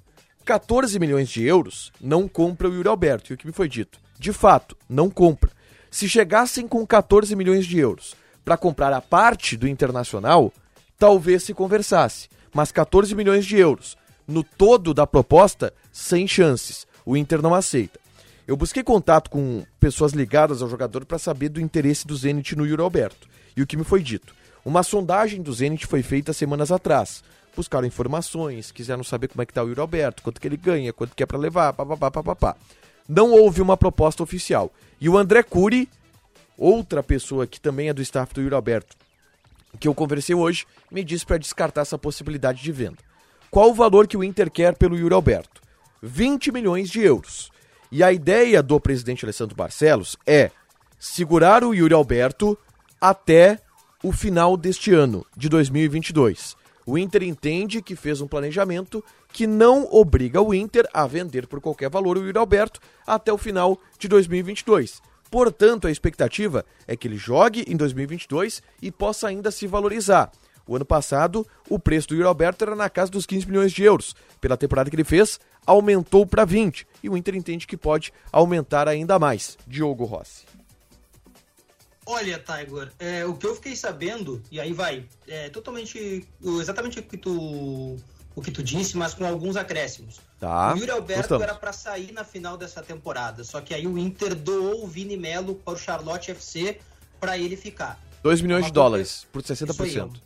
[0.44, 3.32] 14 milhões de euros não compra o Yuri Alberto.
[3.32, 4.00] E o que me foi dito?
[4.18, 5.50] De fato, não compra.
[5.88, 10.52] Se chegassem com 14 milhões de euros para comprar a parte do Internacional,
[10.98, 12.28] talvez se conversasse.
[12.52, 13.96] Mas 14 milhões de euros
[14.26, 16.86] no todo da proposta, sem chances.
[17.06, 18.01] O Inter não aceita.
[18.52, 22.66] Eu busquei contato com pessoas ligadas ao jogador para saber do interesse do Zenit no
[22.66, 23.26] Yuri Alberto.
[23.56, 24.34] E o que me foi dito?
[24.62, 27.24] Uma sondagem do Zenit foi feita semanas atrás.
[27.56, 30.92] Buscaram informações, quiseram saber como é que tá o Yuri Alberto, quanto que ele ganha,
[30.92, 32.54] quanto que é para levar, papapá, papapá.
[33.08, 34.70] Não houve uma proposta oficial.
[35.00, 35.88] E o André Cury,
[36.58, 38.94] outra pessoa que também é do staff do Yuri Alberto,
[39.80, 42.98] que eu conversei hoje, me disse para descartar essa possibilidade de venda.
[43.50, 45.62] Qual o valor que o Inter quer pelo Yuri Alberto?
[46.02, 47.50] 20 milhões de euros.
[47.94, 50.50] E a ideia do presidente Alessandro Barcelos é
[50.98, 52.56] segurar o Yuri Alberto
[52.98, 53.60] até
[54.02, 56.56] o final deste ano, de 2022.
[56.86, 61.60] O Inter entende que fez um planejamento que não obriga o Inter a vender por
[61.60, 65.02] qualquer valor o Yuri Alberto até o final de 2022.
[65.30, 70.32] Portanto, a expectativa é que ele jogue em 2022 e possa ainda se valorizar.
[70.66, 73.82] O ano passado, o preço do Yuri Alberto era na casa dos 15 milhões de
[73.82, 74.14] euros.
[74.40, 76.86] Pela temporada que ele fez, aumentou para 20.
[77.02, 79.56] E o Inter entende que pode aumentar ainda mais.
[79.66, 80.44] Diogo Rossi.
[82.04, 86.26] Olha, Tiger, é, o que eu fiquei sabendo, e aí vai, é totalmente,
[86.60, 87.96] exatamente o que tu,
[88.34, 90.20] o que tu disse, mas com alguns acréscimos.
[90.40, 91.44] Tá, o Yuri Alberto gostamos.
[91.44, 95.16] era para sair na final dessa temporada, só que aí o Inter doou o Vini
[95.16, 96.80] Melo para o Charlotte FC
[97.20, 98.00] para ele ficar.
[98.24, 100.20] 2 milhões Uma de dólares por Isso aí, 60%.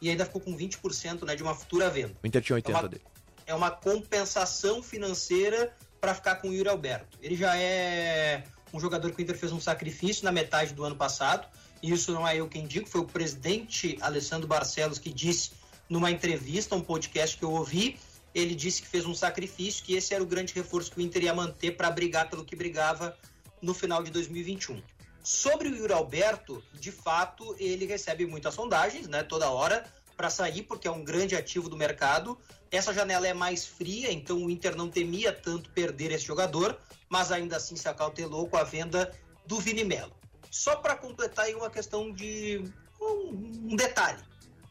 [0.00, 2.12] E ainda ficou com 20% né, de uma futura venda.
[2.22, 3.02] O Inter tinha 80 É uma- dele.
[3.50, 7.18] É uma compensação financeira para ficar com o Yuri Alberto.
[7.20, 10.94] Ele já é um jogador que o Inter fez um sacrifício na metade do ano
[10.94, 11.48] passado,
[11.82, 15.50] e isso não é eu quem digo, foi o presidente Alessandro Barcelos que disse
[15.88, 17.98] numa entrevista, um podcast que eu ouvi,
[18.32, 21.24] ele disse que fez um sacrifício, que esse era o grande reforço que o Inter
[21.24, 23.16] ia manter para brigar pelo que brigava
[23.60, 24.80] no final de 2021.
[25.24, 29.84] Sobre o Yuri Alberto, de fato, ele recebe muitas sondagens, né, toda hora,
[30.20, 32.38] para sair, porque é um grande ativo do mercado.
[32.70, 37.32] Essa janela é mais fria, então o Inter não temia tanto perder esse jogador, mas
[37.32, 39.10] ainda assim se acautelou com a venda
[39.46, 40.14] do Vini Melo.
[40.50, 42.62] Só para completar aí uma questão de
[43.00, 44.22] um, um detalhe.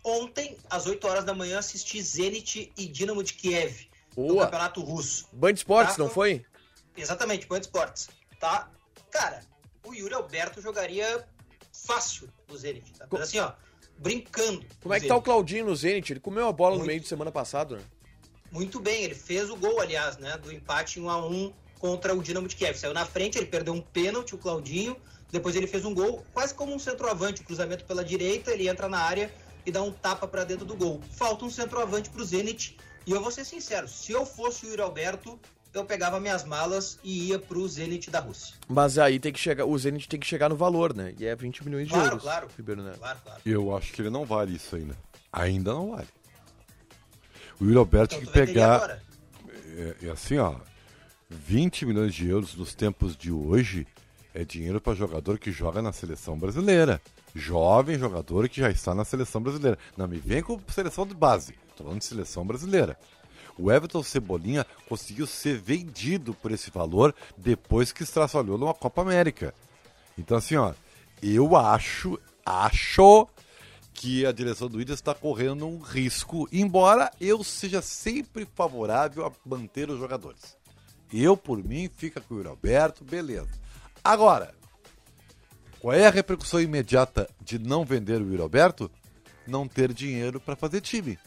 [0.04, 4.43] Ontem, às 8 horas da manhã, assisti Zenit e Dinamo de Kiev no Boa.
[4.45, 5.28] Campeonato Russo.
[5.34, 6.45] Band Esportes, Tá, não foi?
[6.95, 8.08] Exatamente, Band Esportes.
[8.39, 8.70] Tá?
[9.10, 9.41] Cara,
[9.84, 11.28] o Yuri Alberto jogaria
[11.74, 12.93] fácil no Zenit.
[12.93, 13.08] Tá?
[13.10, 13.52] Mas assim, ó,
[14.00, 14.66] brincando.
[14.82, 15.22] Como é no que tá o.
[15.22, 16.14] Claudinho no Zenit?
[16.14, 16.88] Ele comeu a bola no Muito.
[16.88, 17.84] meio de semana passado, né?
[18.52, 20.38] Muito bem, ele fez o gol, aliás, né?
[20.38, 22.78] Do empate 1 a 1 contra o Dinamo de Kiev.
[22.78, 24.97] Saiu na frente, ele perdeu um pênalti, o Claudinho.
[25.32, 29.00] Depois ele fez um gol, quase como um centroavante, cruzamento pela direita, ele entra na
[29.00, 29.32] área
[29.64, 31.00] e dá um tapa para dentro do gol.
[31.12, 32.76] Falta um centroavante pro Zenit.
[33.06, 35.39] E eu vou ser sincero, se eu fosse o Yuri Alberto,
[35.74, 38.55] eu pegava minhas malas e ia pro Zenit da Rússia.
[38.67, 41.13] Mas aí tem que chegar, o Zenit tem que chegar no valor, né?
[41.20, 42.24] E é 20 milhões de Claro, euros.
[42.24, 42.47] claro.
[42.57, 42.99] Ribeiro Neto.
[42.99, 43.41] Claro, claro.
[43.45, 44.95] Eu acho que ele não vale isso ainda.
[45.32, 46.07] Ainda não vale.
[47.59, 48.76] O Yuri Alberto Então que pegar.
[48.76, 49.03] agora.
[49.76, 50.55] É, é assim, ó.
[51.30, 53.86] 20 milhões de euros nos tempos de hoje
[54.34, 56.99] é dinheiro para jogador que joga na seleção brasileira.
[57.36, 59.78] Jovem jogador que já está na seleção brasileira.
[59.95, 61.53] Não me vem com seleção de base.
[61.78, 62.97] Tô falando de seleção brasileira.
[63.60, 69.53] O Everton Cebolinha conseguiu ser vendido por esse valor depois que estraçalhou numa Copa América.
[70.18, 70.74] Então, assim, ó,
[71.22, 73.28] eu acho, acho
[73.93, 79.32] que a direção do Inter está correndo um risco, embora eu seja sempre favorável a
[79.45, 80.57] manter os jogadores.
[81.12, 83.49] Eu, por mim, fica com o Yuri Alberto, beleza.
[84.01, 84.55] Agora,
[85.82, 88.89] qual é a repercussão imediata de não vender o Yuri Alberto?
[89.45, 91.20] Não ter dinheiro para fazer time.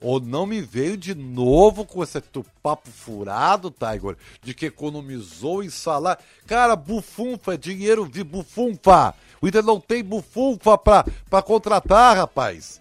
[0.00, 5.62] Ou não me veio de novo com esse teu papo furado, Tiger, de que economizou
[5.62, 6.22] em salário.
[6.46, 9.14] Cara, bufunfa, dinheiro de bufunfa.
[9.42, 12.80] O Inter não tem bufunfa pra, pra contratar, rapaz.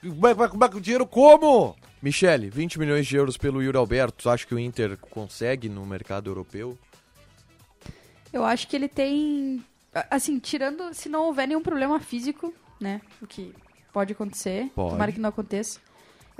[0.00, 1.76] Como é, como é que o dinheiro como?
[2.00, 4.24] Michele, 20 milhões de euros pelo Yuri Alberto.
[4.24, 6.76] Tu acha que o Inter consegue no mercado europeu?
[8.32, 9.64] Eu acho que ele tem.
[10.10, 10.94] Assim, tirando.
[10.94, 13.00] Se não houver nenhum problema físico, né?
[13.20, 13.54] O que
[13.92, 14.70] pode acontecer.
[14.74, 14.90] Pode.
[14.90, 15.78] Tomara que não aconteça.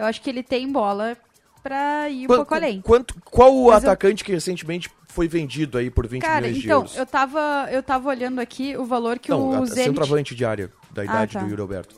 [0.03, 1.17] Eu acho que ele tem bola
[1.63, 2.81] pra ir um Quan- pouco além.
[2.81, 6.59] Quanto, qual o Mas eu- atacante que recentemente foi vendido aí por 20 Cara, milhões
[6.59, 6.97] de então, euros?
[6.97, 9.85] eu tava, eu tava olhando aqui o valor que Não, o Zenit...
[9.85, 11.41] centroavante de área da idade tá.
[11.41, 11.95] do Yuri Alberto.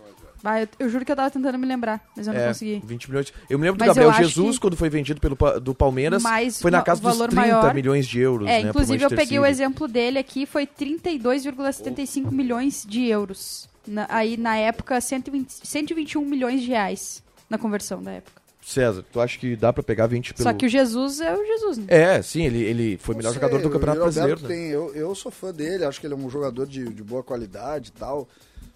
[0.47, 2.83] Ah, eu, eu juro que eu tava tentando me lembrar, mas eu não É, consegui.
[2.85, 3.33] 20 milhões.
[3.49, 5.75] Eu me lembro do Mas Gabriel eu acho Jesus, que- quando foi vendido pelo, do
[5.75, 8.69] Palmeiras, Mas foi na o casa dos valor 30 maior- milhões de euros, É, né,
[8.69, 9.51] inclusive eu peguei o City.
[9.53, 13.67] exemplo dele aqui, foi 32,75 milhões de euros.
[13.89, 17.23] Na- aí na época, 120, 121 milhões de reais
[17.55, 18.43] na conversão da época.
[18.61, 20.49] César, tu acha que dá pra pegar 20 pelo...
[20.49, 21.85] Só que o Jesus é o Jesus, né?
[21.89, 24.41] É, sim, ele, ele foi o Não melhor sei, jogador do Campeonato Brasileiro.
[24.41, 24.49] Né?
[24.49, 27.23] tem- eu, eu sou fã dele, acho que ele é um jogador de, de boa
[27.23, 28.27] qualidade e tal.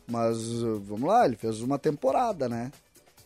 [0.06, 2.70] Mas uh, vamos lá, ele fez uma temporada, né?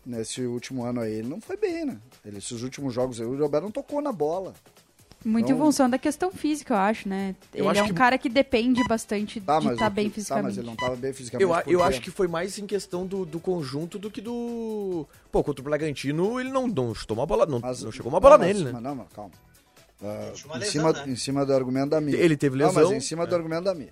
[0.06, 1.96] Nesse último ano aí, ele não foi bem, né?
[2.24, 4.54] Ele, esses últimos jogos aí, o Yuri Alberto não tocou na bola.
[5.24, 7.34] Muito Então- em função da questão física, eu acho, né?
[7.54, 9.90] Eu ele acho é um que- cara que depende bastante Tá, de mas estar o
[9.90, 10.44] bem que- Tá, fisicamente.
[10.44, 11.50] mas ele não tava bem fisicamente.
[11.66, 15.06] Eu, eu acho que foi mais em questão do, do conjunto do que do.
[15.30, 17.46] Pô, contra o Bragantino ele não, não chutou uma bola.
[17.46, 18.72] Não, Mas- não chegou uma bola não, mas- nele, né?
[18.72, 19.30] Mas não, mas calma.
[20.00, 21.04] Uma em, lesão, cima, né?
[21.12, 22.12] em cima do argumento da Mi.
[22.14, 22.82] Ele teve Não, lesão.
[22.82, 23.88] mas em cima do argumento da Mi.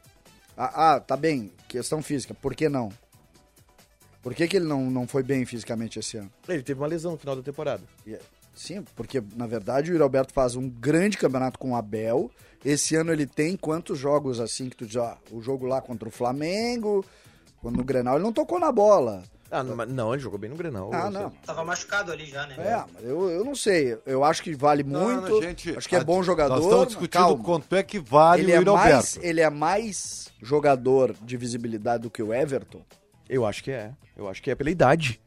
[0.56, 1.52] Ah, ah, tá bem.
[1.68, 2.34] Questão física.
[2.34, 2.90] Por que não?
[4.22, 6.30] Por que, que ele não, não foi bem fisicamente esse ano?
[6.48, 7.82] Ele teve uma lesão no final da temporada.
[8.06, 8.20] E é-
[8.54, 12.30] Sim, porque na verdade o Yuri Alberto faz um grande campeonato com o Abel.
[12.64, 16.08] Esse ano ele tem quantos jogos assim que tu diz, ó, o jogo lá contra
[16.08, 17.04] o Flamengo,
[17.62, 19.22] quando no Grenal ele não tocou na bola.
[19.52, 20.90] Ah, não, não, ele jogou bem no Grenal.
[20.92, 21.30] Ah, não.
[21.30, 21.38] sei.
[21.44, 22.54] Tava machucado ali já, né?
[22.58, 23.98] É, mas eu, eu não sei.
[24.06, 25.28] Eu acho que vale Não, muito.
[25.28, 26.54] não, gente, acho que é a- bom jogador.
[26.54, 27.42] Nós estamos discutindo calma.
[27.44, 29.18] quanto é que vale ele o é, Yuri mais, Alberto.
[29.26, 32.82] ele é mais jogador de visibilidade do que o Everton.
[33.28, 33.90] Eu acho que é.
[34.16, 35.20] Eu acho que é pela idade.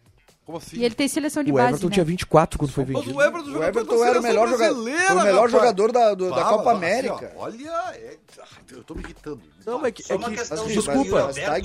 [0.45, 0.75] Como assim?
[0.77, 1.93] E ele tem seleção de o base, Everton né?
[1.93, 3.15] tinha 24 quando foi Mas vendido.
[3.17, 4.77] o Everton, O Everton era o melhor jogador.
[4.81, 5.51] o melhor rapaz.
[5.51, 7.31] jogador da, do- da Copa assim, ó, América.
[7.37, 8.17] olha, é...
[8.41, 9.41] ah, eu tô me irritando.
[9.65, 10.03] Não, é que.
[10.11, 11.23] É uma que questão assim, desculpa.
[11.27, 11.59] Mas tá,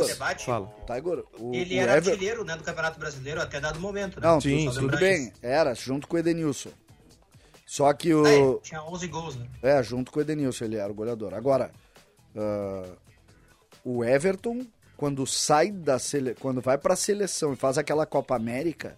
[0.00, 0.46] tá, debate.
[0.46, 0.66] Fala.
[0.86, 1.24] Tá, Igor?
[1.36, 4.26] O, Ele o era Ever- artilheiro né, do Campeonato Brasileiro até dado momento, né?
[4.28, 5.26] Não, Sim, tudo bem.
[5.30, 5.40] disso.
[5.42, 6.70] Era, junto com o Edenilson.
[7.66, 8.24] Só que o.
[8.24, 9.46] É, tinha 11 gols, né?
[9.62, 11.34] É, junto com o Edenilson, ele era o goleador.
[11.34, 11.72] Agora,
[12.36, 12.84] ah,
[13.84, 14.64] o Everton,
[15.02, 16.32] quando sai da sele...
[16.38, 18.96] quando vai pra seleção e faz aquela Copa América,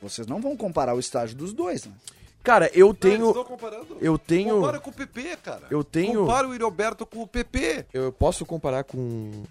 [0.00, 1.92] vocês não vão comparar o estágio dos dois, né?
[2.40, 3.26] Cara, eu Não, tenho.
[3.30, 3.96] estão comparando.
[4.00, 4.54] Eu tenho.
[4.54, 5.66] Compara com o PP, cara.
[5.68, 7.86] Eu tenho- Compara o Yuri Alberto com o PP.
[7.92, 9.42] Eu posso comparar com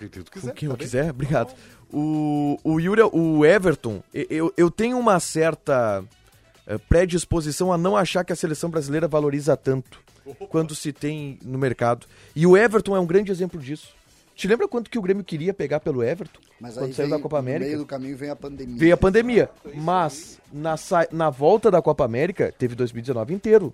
[0.00, 0.52] Quem tu Com quiser.
[0.54, 0.84] quem eu tá bem?
[0.86, 1.54] quiser, obrigado.
[1.92, 6.02] O, o Yuri, o Everton, eu, eu tenho uma certa
[6.66, 10.00] eh, predisposição a não achar que a seleção brasileira valoriza tanto
[10.48, 12.06] quanto se tem no mercado.
[12.34, 13.94] E o Everton é um grande exemplo disso.
[14.34, 16.40] Te lembra quanto que o Grêmio queria pegar pelo Everton?
[16.58, 17.66] Mas quando saiu vem, da Copa no América?
[17.66, 18.76] meio do caminho vem a pandemia.
[18.78, 19.50] Veio a pandemia.
[19.74, 20.74] Mas na,
[21.12, 23.72] na volta da Copa América, teve 2019 inteiro.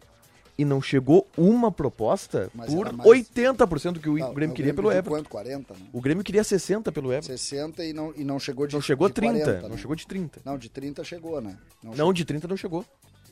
[0.60, 4.56] E não chegou uma proposta Mas por mais- 80% do que o Não, Grêmio o
[4.56, 5.16] queria pelo pediu Everton.
[5.16, 5.28] Quanto?
[5.28, 5.80] 40, né?
[5.92, 7.28] O Grêmio queria 60 pelo Everton.
[7.28, 9.76] 60 e não, e não chegou de Não chegou de 30, 40, não né?
[9.76, 10.40] chegou de 30.
[10.44, 11.56] Não, de 30 chegou, né?
[11.80, 12.84] Não, de 30 não chegou.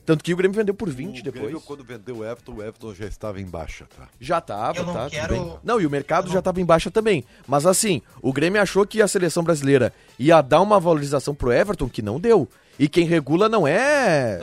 [0.07, 1.43] Tanto que o Grêmio vendeu por 20 o depois.
[1.43, 4.07] Grêmio, quando vendeu o Everton, o Everton já estava em baixa, tá?
[4.21, 5.53] Já tava, Eu não tá, tudo quero- bem.
[5.61, 7.25] Não, e o mercado já tava em baixa também.
[7.45, 11.89] Mas assim, o Grêmio achou que a seleção brasileira ia dar uma valorização pro Everton
[11.89, 12.47] que não deu.
[12.79, 14.39] E quem regula não é.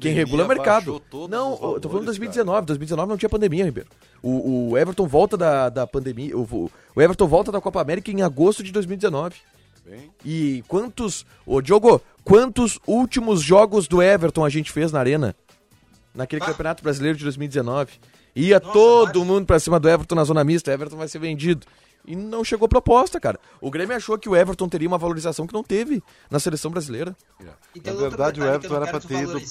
[0.00, 1.02] Quem regula é o mercado.
[1.28, 2.66] Não, eu tô falando valores, 2019.
[2.66, 3.88] 2019 não tinha pandemia, Ribeiro.
[4.22, 6.36] O, o Everton volta da, da pandemia.
[6.38, 9.34] O, o Everton volta da Copa América em agosto de 2019.
[9.88, 11.24] Bem, E quantos.
[11.46, 15.34] Ô, Diogo, quantos últimos jogos do Everton a gente fez na Arena?
[16.14, 16.46] Naquele Ah.
[16.46, 17.92] Campeonato Brasileiro de 2019.
[18.36, 19.24] Ia Nossa, todo vários.
[19.26, 20.70] mundo pra cima do Everton na zona mista.
[20.72, 21.66] Everton vai ser vendido.
[22.06, 23.38] E não chegou proposta, cara.
[23.60, 27.14] O Grêmio achou que o Everton teria uma valorização que não teve na seleção brasileira.
[27.74, 29.42] Tem Na verdade, o Everton era pra ter ido- o Eu não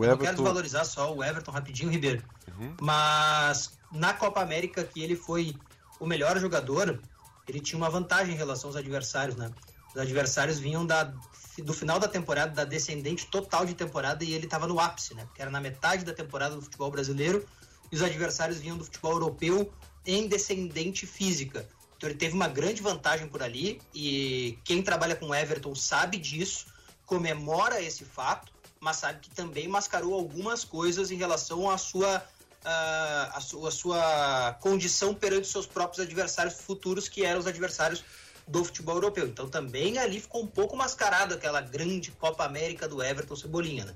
[0.00, 2.22] quero Everton- desvalorizar só o Everton rapidinho, Ribeiro.
[2.58, 2.74] Uhum.
[2.80, 5.54] Mas na Copa América, que ele foi
[5.98, 6.98] o melhor jogador,
[7.46, 9.50] ele tinha uma vantagem em relação aos adversários, né?
[9.94, 11.12] Os adversários vinham da,
[11.58, 15.24] do final da temporada, da descendente total de temporada, e ele estava no ápice, né?
[15.24, 17.46] Porque era na metade da temporada do futebol brasileiro,
[17.90, 19.72] e os adversários vinham do futebol europeu
[20.06, 21.68] em descendente física.
[21.96, 26.66] Então ele teve uma grande vantagem por ali, e quem trabalha com Everton sabe disso,
[27.04, 32.24] comemora esse fato, mas sabe que também mascarou algumas coisas em relação à sua,
[32.64, 38.02] à sua, à sua condição perante seus próprios adversários futuros, que eram os adversários
[38.50, 39.26] do futebol europeu.
[39.26, 43.94] Então também ali ficou um pouco mascarado aquela grande Copa América do Everton Cebolinha, né?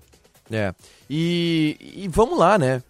[0.51, 0.75] É.
[1.09, 2.83] E, e vamos lá, né?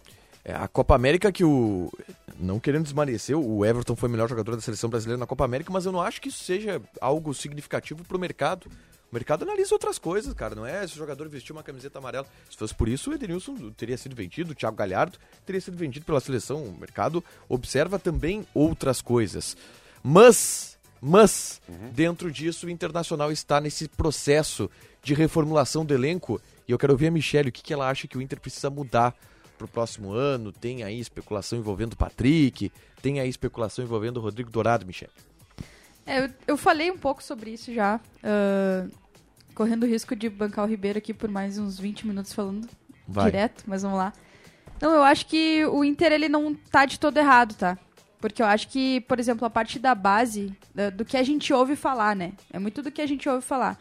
[0.43, 1.91] É, a Copa América que o.
[2.37, 5.71] Não querendo desmanecer, o Everton foi o melhor jogador da seleção brasileira na Copa América,
[5.71, 8.69] mas eu não acho que isso seja algo significativo pro mercado.
[9.09, 10.53] O mercado analisa outras coisas, cara.
[10.53, 12.27] Não é se o jogador vestiu uma camiseta amarela.
[12.49, 16.05] Se fosse por isso, o Edenilson teria sido vendido, o Thiago Galhardo teria sido vendido
[16.05, 16.61] pela seleção.
[16.61, 19.55] O mercado observa também outras coisas.
[20.03, 24.69] Mas, mas, dentro disso, o Internacional está nesse processo
[25.03, 26.41] de reformulação do elenco.
[26.67, 28.69] E eu quero ouvir a Michelle, o que, que ela acha que o Inter precisa
[28.69, 29.15] mudar
[29.57, 30.51] pro próximo ano.
[30.51, 32.71] Tem aí especulação envolvendo o Patrick,
[33.01, 35.13] tem aí especulação envolvendo o Rodrigo Dourado, Michelle.
[36.05, 37.99] É, eu, eu falei um pouco sobre isso já.
[38.23, 38.87] ah,
[39.55, 42.67] correndo o risco de bancar o Ribeiro aqui por mais uns 20 minutos falando
[43.07, 43.31] Vai.
[43.31, 44.13] direto, mas vamos lá.
[44.81, 47.77] Não, eu acho que o Inter ele não tá de todo errado, tá?
[48.19, 50.51] Porque eu acho que, por exemplo, a parte da base,
[50.95, 52.33] do que a gente ouve falar, né?
[52.51, 53.77] É muito do que a gente ouve falar.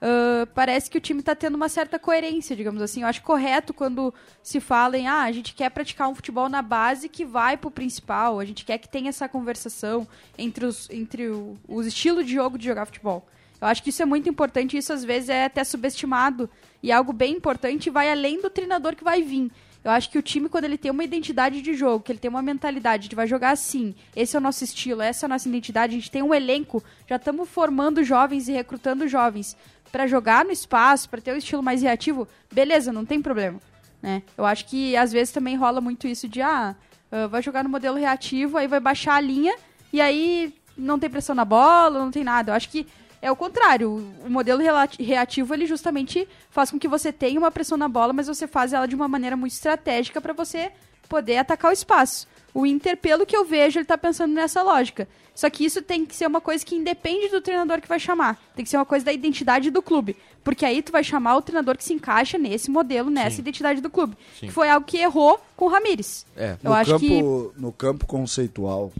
[0.00, 3.02] Ah, parece que o time tá tendo uma certa coerência, digamos assim.
[3.02, 4.12] Eu acho correto quando
[4.42, 7.70] se fala em, ah, a gente quer praticar um futebol na base que vai pro
[7.70, 10.06] principal, a gente quer que tenha essa conversação
[10.38, 13.26] entre os, entre o, os estilos de jogo de jogar futebol.
[13.60, 16.48] Eu acho que isso é muito importante, isso às vezes é até subestimado
[16.82, 19.50] e é algo bem importante vai além do treinador que vai vir.
[19.86, 22.28] Eu acho que o time, quando ele tem uma identidade de jogo, que ele tem
[22.28, 25.48] uma mentalidade, gente vai jogar assim, esse é o nosso estilo, essa é a nossa
[25.48, 29.56] identidade, a gente tem um elenco, já estamos formando jovens e recrutando jovens
[29.92, 33.60] para jogar no espaço, para ter um estilo mais reativo, beleza, não tem problema.
[34.02, 34.24] Né?
[34.36, 36.74] Eu acho que às vezes também rola muito isso de, ah,
[37.12, 39.54] ah, vai jogar no modelo reativo, aí vai baixar a linha
[39.92, 42.50] e aí não tem pressão na bola, não tem nada.
[42.50, 42.88] Eu acho que
[43.26, 43.90] é o contrário.
[44.24, 44.62] O- modelo
[44.98, 48.72] reativo, ele justamente faz com que você tenha uma pressão na bola, mas você faz
[48.72, 50.70] ela de uma maneira muito estratégica para você
[51.08, 52.26] poder atacar o espaço.
[52.54, 55.06] O Inter, pelo que eu vejo, ele tá pensando nessa lógica.
[55.34, 58.40] Só que isso tem que ser uma coisa que independe do treinador que vai chamar.
[58.54, 60.16] Tem que ser uma coisa da identidade do clube.
[60.42, 63.42] Porque aí tu vai chamar o treinador que se encaixa nesse modelo, nessa Sim.
[63.42, 64.16] identidade do clube.
[64.40, 64.46] Sim.
[64.46, 66.24] Que foi algo que errou com o Ramires.
[66.34, 66.52] É.
[66.52, 68.90] Eu no acho campo, que No campo conceitual,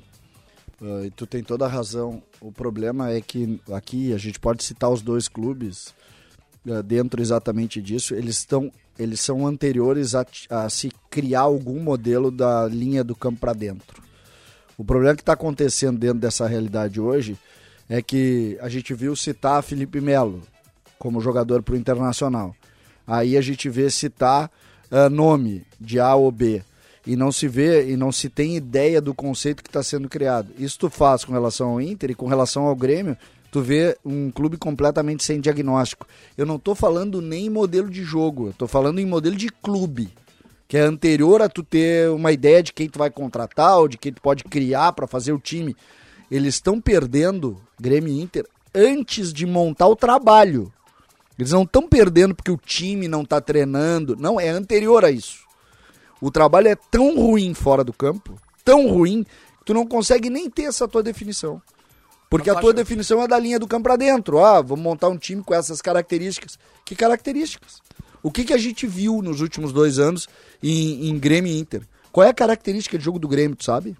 [1.06, 4.90] e tu tem toda a razão, o problema é que aqui a gente pode citar
[4.90, 5.94] os dois clubes
[6.68, 12.30] ah, dentro exatamente disso, eles estão eles são anteriores a, a se criar algum modelo
[12.30, 14.02] da linha do campo para dentro.
[14.78, 17.36] O problema que está acontecendo dentro dessa realidade hoje
[17.90, 20.42] é que a gente viu citar Felipe Melo
[20.98, 22.56] como jogador para o Internacional.
[23.06, 24.50] Aí a gente vê citar
[24.90, 26.64] ah, nome de A ou B
[27.06, 30.48] e não se vê e não se tem ideia do conceito que está sendo criado.
[30.58, 33.16] Isso tu faz com relação ao Inter e com relação ao Grêmio,
[33.50, 36.06] tu vê um clube completamente sem diagnóstico.
[36.36, 39.48] Eu não estou falando nem em modelo de jogo, eu estou falando em modelo de
[39.48, 40.10] clube
[40.68, 43.96] que é anterior a tu ter uma ideia de quem tu vai contratar ou de
[43.96, 45.76] quem tu pode criar para fazer o time.
[46.30, 48.44] Eles estão perdendo Grêmio e Inter
[48.74, 50.72] antes de montar o trabalho.
[51.38, 54.16] Eles não estão perdendo porque o time não está treinando.
[54.16, 55.45] Não, é anterior a isso.
[56.20, 60.48] O trabalho é tão ruim fora do campo, tão ruim, que tu não consegue nem
[60.50, 61.60] ter essa tua definição.
[62.28, 64.38] Porque a tua acha- definição é da linha do campo pra dentro.
[64.44, 66.58] Ah, vamos montar um time com essas características.
[66.84, 67.80] Que características?
[68.22, 70.26] O que, que a gente viu nos últimos dois anos
[70.62, 71.82] em, em Grêmio e Inter?
[72.10, 73.96] Qual é a característica de jogo do Grêmio, tu sabe?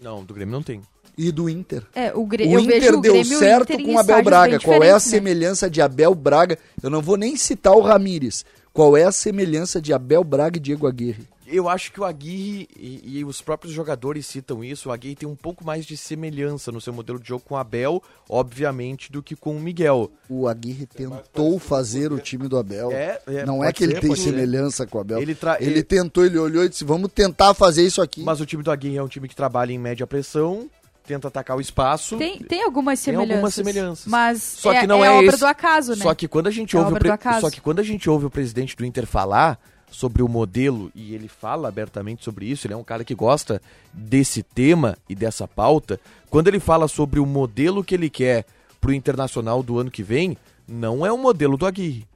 [0.00, 0.82] Não, do Grêmio não tem.
[1.16, 1.84] E do Inter?
[1.94, 4.60] é, o, Grê- O Inter deu Grêmio o certo Inter com o Abel Braga.
[4.60, 4.98] Qual é a né?
[5.00, 6.58] semelhança de Abel Braga?
[6.82, 8.44] Eu não vou nem citar o Ramires.
[8.72, 11.26] Qual é a semelhança de Abel Braga e Diego Aguirre?
[11.46, 15.28] Eu acho que o Aguirre, e, e os próprios jogadores citam isso, o Aguirre tem
[15.28, 19.22] um pouco mais de semelhança no seu modelo de jogo com o Abel, obviamente, do
[19.22, 20.10] que com o Miguel.
[20.28, 22.90] O Aguirre tentou fazer o time do Abel.
[22.92, 24.30] É, é, não é que ele ser, tem pode ser.
[24.30, 25.20] semelhança com o Abel.
[25.20, 28.22] Ele tra- ele ele- tentou, ele olhou e disse: vamos tentar fazer isso aqui.
[28.22, 30.68] Mas o time do Aguirre é um time que trabalha em média pressão,
[31.06, 32.16] tenta atacar o espaço.
[32.16, 33.32] Tem, tem algumas Tem semelhanças.
[33.34, 34.06] algumas semelhanças.
[34.06, 36.02] Mas Só é, que não é é obra esse- do acaso, né?
[36.02, 37.40] Só que quando a gente É ouve o obra pre- do acaso.
[37.42, 39.58] só que quando a gente ouve o presidente do Inter falar
[39.94, 43.62] sobre o modelo e ele fala abertamente sobre isso, ele é um cara que gosta
[43.92, 46.00] desse tema e dessa pauta.
[46.28, 48.44] Quando ele fala sobre o modelo que ele quer
[48.80, 50.36] pro Internacional do ano que vem,
[50.66, 52.06] não é o modelo do Aguirre.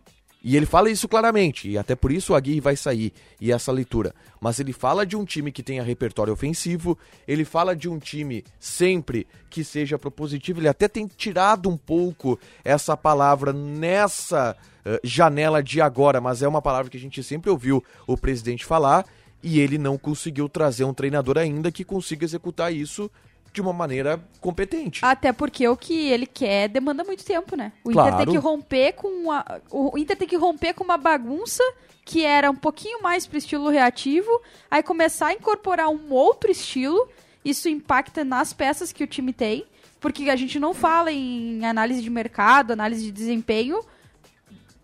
[0.48, 3.70] E ele fala isso claramente, e até por isso o Aguirre vai sair, e essa
[3.70, 4.14] leitura.
[4.40, 6.96] Mas ele fala de um time que tenha repertório ofensivo,
[7.26, 12.40] ele fala de um time sempre que seja propositivo, ele até tem tirado um pouco
[12.64, 17.50] essa palavra nessa eh, janela de agora, mas é uma palavra que a gente sempre
[17.50, 19.04] ouviu o presidente falar,
[19.42, 23.10] e ele não conseguiu trazer um treinador ainda que consiga executar isso
[23.58, 25.04] de uma maneira competente.
[25.04, 27.72] Até porque o que ele quer demanda muito tempo, né?
[27.82, 28.14] O Claro.
[28.14, 31.62] Inter tem que romper com a, o Inter tem que romper com uma bagunça
[32.04, 34.30] que era um pouquinho mais pro estilo reativo,
[34.70, 37.08] aí começar a incorporar um outro estilo.
[37.44, 39.66] Isso impacta nas peças que o time tem,
[40.00, 43.80] porque a gente não fala em análise de mercado, análise de desempenho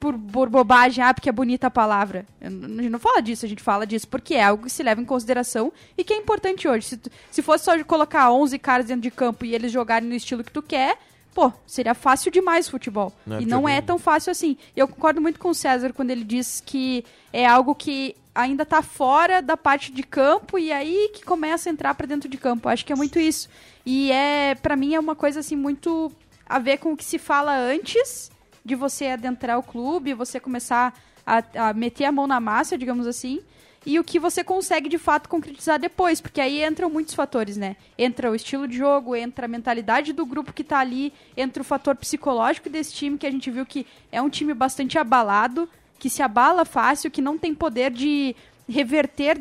[0.05, 2.26] por, por bobagem, ah, porque é bonita a palavra.
[2.38, 4.82] Eu A gente não fala disso, a gente fala disso porque é algo que se
[4.82, 6.88] leva em consideração e que é importante hoje.
[6.88, 7.00] Se,
[7.30, 10.52] se fosse só colocar 11 caras dentro de campo e eles jogarem no estilo que
[10.52, 10.98] tu quer,
[11.32, 13.14] pô, seria fácil demais o futebol.
[13.24, 14.59] Não é e não é tão fácil assim.
[14.76, 17.02] E eu concordo muito com o César quando ele diz que
[17.32, 21.72] é algo que ainda tá fora da parte de campo e aí que começa a
[21.72, 22.68] entrar pra dentro de campo.
[22.68, 23.48] Eu acho que é muito isso.
[23.86, 26.12] E é, para mim é uma coisa assim muito
[26.46, 28.30] a ver com o que se fala antes
[28.64, 33.06] de você adentrar o clube, você começar a, a meter a mão na massa, digamos
[33.06, 33.40] assim,
[33.86, 37.76] e o que você consegue de fato concretizar depois, porque aí entram muitos fatores, né?
[37.98, 41.64] Entra o estilo de jogo, entra a mentalidade do grupo que tá ali, entra o
[41.64, 46.08] fator psicológico desse time, que a gente viu que é um time bastante abalado, que
[46.08, 48.34] se abala fácil, que não tem poder de
[48.66, 49.38] reverter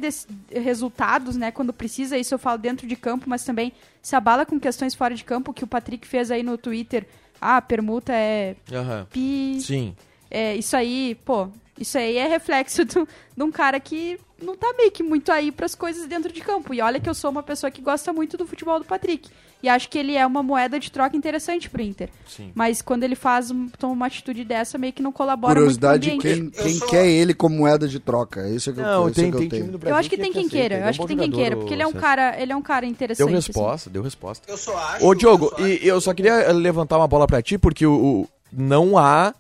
[0.52, 3.72] resultados, né, quando precisa, isso eu falo dentro de campo, mas também
[4.02, 7.08] se abala com questões fora de campo, que o Patrick fez aí no Twitter,
[7.44, 9.06] ah, permuta é Aham.
[9.12, 9.96] pi, Sim.
[10.32, 11.48] é, isso aí, pô,
[11.80, 15.52] isso aí é reflexo do- de um cara que não tá meio que muito aí
[15.52, 16.74] pras coisas dentro de campo.
[16.74, 19.30] E olha que eu sou uma pessoa que gosta muito do futebol do Patrick.
[19.64, 22.10] E acho que ele é uma moeda de troca interessante pro Inter.
[22.28, 22.52] Sim.
[22.54, 26.22] Mas quando ele faz, um- toma uma atitude dessa, meio que não colabora Curiosidade, muito
[26.22, 28.42] com quem, quem Eu sou- quer ele como moeda de troca?
[28.42, 29.62] É Isso que eu, Não, isso tem, que tem eu tenho.
[29.64, 31.18] time no Brasil Eu acho que tem quem aceita, queira, eu é acho que tem
[31.18, 33.26] quem queira, porque ele é um cara, ele é um cara interessante.
[33.26, 33.48] Deu assim.
[33.48, 34.52] resposta, deu resposta.
[34.52, 35.06] Eu só acho.
[35.08, 37.94] Ô, Diogo, eu só e eu só queria levantar uma bola pra ti, porque o,
[38.24, 39.34] o- não há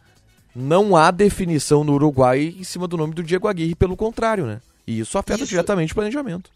[0.55, 4.61] não há definição no Uruguai em cima do nome do Diego Aguirre, pelo contrário, né?
[4.85, 5.49] E isso afeta Isso.
[5.49, 6.49] diretamente o planejamento.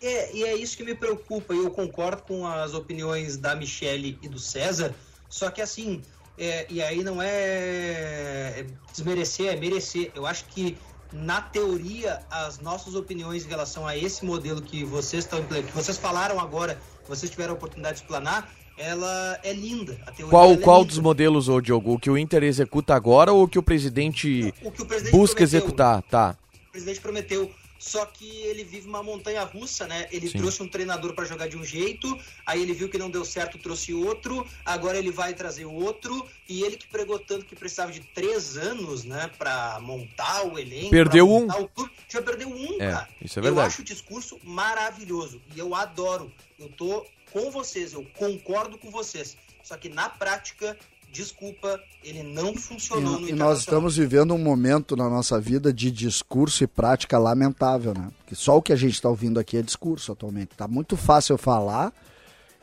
[0.00, 1.54] É, e é isso que me preocupa.
[1.54, 4.94] E eu concordo com as opiniões da Michele e do César.
[5.28, 6.00] Só que assim,
[6.38, 10.10] é, e aí não é desmerecer, é merecer.
[10.14, 10.76] Eu acho que
[11.12, 15.96] na teoria as nossas opiniões em relação a esse modelo que vocês estão que vocês
[15.98, 19.98] falaram agora, que vocês tiveram a oportunidade de explanar, ela é linda.
[20.30, 20.88] Qual, é qual linda.
[20.90, 21.94] dos modelos, ô Diogo?
[21.94, 25.12] O que o Inter executa agora ou o que o presidente O que o presidente
[25.12, 25.58] busca prometeu.
[25.58, 26.02] executar?
[26.02, 26.36] Tá.
[26.68, 27.50] o presidente prometeu.
[27.78, 30.08] Só que ele vive uma montanha russa, né?
[30.10, 30.38] Ele Sim.
[30.38, 33.56] trouxe um treinador para jogar de um jeito, aí ele viu que não deu certo,
[33.58, 38.00] trouxe outro, agora ele vai trazer outro, e ele que pregou tanto que precisava de
[38.00, 40.90] três anos, né, para montar o elenco.
[40.90, 41.46] Perdeu um.
[41.46, 41.92] clube.
[42.08, 43.08] Já perdeu um, É, cara.
[43.22, 43.66] isso é Eu verdade.
[43.68, 46.32] acho o discurso maravilhoso e eu adoro.
[46.58, 49.36] Eu tô com vocês, eu concordo com vocês.
[49.62, 50.76] Só que na prática,
[51.12, 55.72] desculpa, ele não funcionou no E, e nós estamos vivendo um momento na nossa vida
[55.72, 58.10] de discurso e prática lamentável, né?
[58.18, 60.50] Porque só o que a gente está ouvindo aqui é discurso atualmente.
[60.56, 61.92] Tá muito fácil falar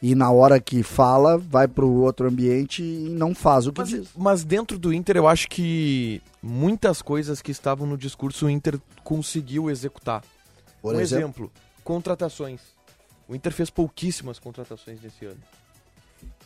[0.02, 3.82] e na hora que fala vai para o outro ambiente e não faz o que
[3.82, 4.10] Mas, diz.
[4.16, 8.80] mas dentro do Inter, eu acho que muitas coisas que estavam no discurso o Inter
[9.04, 10.24] conseguiu executar.
[10.82, 11.52] Por um exemplo, exemplo,
[11.84, 12.62] contratações.
[13.28, 15.40] O Inter fez pouquíssimas contratações nesse ano.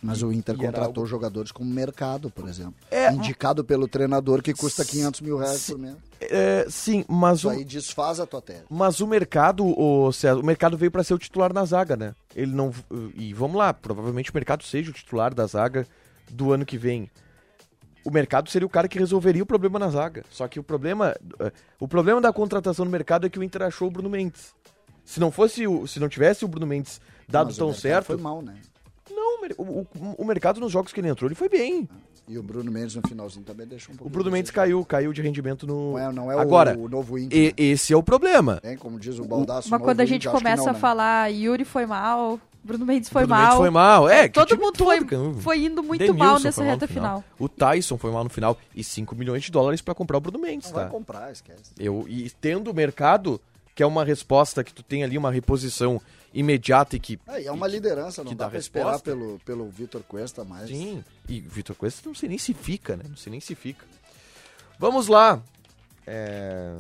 [0.02, 2.76] Mas o Inter contratou algo- jogadores como mercado, por exemplo.
[2.90, 5.96] É, Indicado pelo treinador que custa 500 mil reais por mês.
[6.22, 8.64] É, sim, mas Isso o, aí desfaz a tua tese.
[8.70, 12.14] mas o mercado, o César, o mercado veio para ser o titular na zaga, né?
[12.36, 12.74] Ele não
[13.16, 15.88] e vamos lá, provavelmente o mercado seja o titular da zaga
[16.30, 17.10] do ano que vem.
[18.04, 20.24] O mercado seria o cara que resolveria o problema na zaga.
[20.32, 23.64] Só que o problema, eh, o problema da contratação no mercado é que o Inter
[23.64, 24.54] achou o Bruno Mendes.
[25.04, 28.18] Se não fosse o, se não tivesse o Bruno Mendes dado Mas tão certo, Foi
[28.18, 28.56] mal, né?
[29.58, 29.88] O
[30.18, 31.88] o, mercado nos jogos que ele entrou, ele foi bem.
[32.28, 34.08] E o Bruno Mendes no finalzinho também deixou um pouco.
[34.08, 36.84] O Bruno de Mendes caiu, caiu de rendimento no Não é, não é Agora, o,
[36.84, 37.38] o novo Inter.
[37.38, 37.54] e- né?
[37.58, 38.60] esse é o problema.
[38.64, 39.70] Hein, como diz o Baldaço.
[39.70, 40.80] Mas novo quando a gente começa não, a né?
[40.80, 43.44] falar Yuri foi mal, Bruno Mendes foi Bruno mal.
[43.46, 44.28] Mendes foi mal, é.
[44.30, 45.00] que todo mundo foi,
[45.40, 47.24] foi indo muito Denilson mal nessa no reta final.
[47.40, 48.58] O Tyson foi mal no final.
[48.76, 50.92] E 5 milhões de dólares pra comprar o Bruno Mendes, Não vai tá?
[50.92, 51.72] comprar, esquece.
[51.80, 53.42] Eu, e tendo o mercado,
[53.74, 56.00] que é uma resposta que tu tem ali, uma reposição
[56.34, 57.20] imediata e que.
[57.28, 59.10] É, é uma e que- liderança, não que dá, dá pra esperar resposta.
[59.12, 60.70] pelo, pelo Vitor Cuesta mais.
[60.70, 61.04] Sim.
[61.28, 63.04] E Vitor Cuesta não sei nem se fica, né?
[63.08, 63.86] Não sei nem se fica.
[64.78, 65.42] Vamos lá.
[66.08, 66.74] É...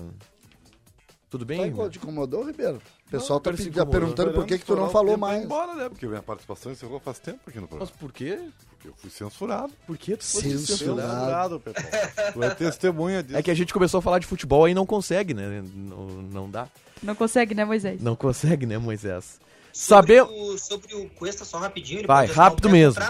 [1.29, 1.71] Tudo bem?
[1.71, 2.81] Tá, te incomodou, Ribeiro?
[3.07, 3.85] O pessoal Não, tá incomodou.
[3.87, 5.43] perguntando por que, que tu não falou mais.
[5.43, 5.87] embora, né?
[5.89, 7.91] Porque minha participação encerrou faz tempo aqui no Mas programa.
[7.99, 8.39] por quê?
[8.71, 9.71] Porque eu fui censurado.
[9.85, 11.59] Por que tu fosse Censurado.
[11.59, 12.31] pessoal.
[12.33, 13.37] Tu é testemunha disso.
[13.37, 15.61] É que a gente começou a falar de futebol e não consegue, né?
[15.75, 16.67] Não, não dá.
[17.01, 18.01] Não consegue, né, Moisés?
[18.01, 19.39] Não consegue, né, Moisés?
[19.71, 20.31] Sobre Saber.
[20.33, 21.99] o, sobre o Cuesta, só rapidinho.
[22.01, 23.01] Ele Vai, rápido mesmo.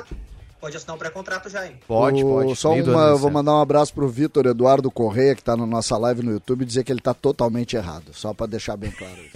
[0.59, 1.77] Pode assinar um pré-contrato já, hein?
[1.87, 2.55] Pode, O- pode.
[2.57, 6.21] Só uma, vou mandar um abraço pro Vitor Eduardo Correia, que tá na nossa live
[6.21, 8.11] no YouTube, e dizer que ele tá totalmente errado.
[8.13, 9.33] Só pra deixar bem claro isso.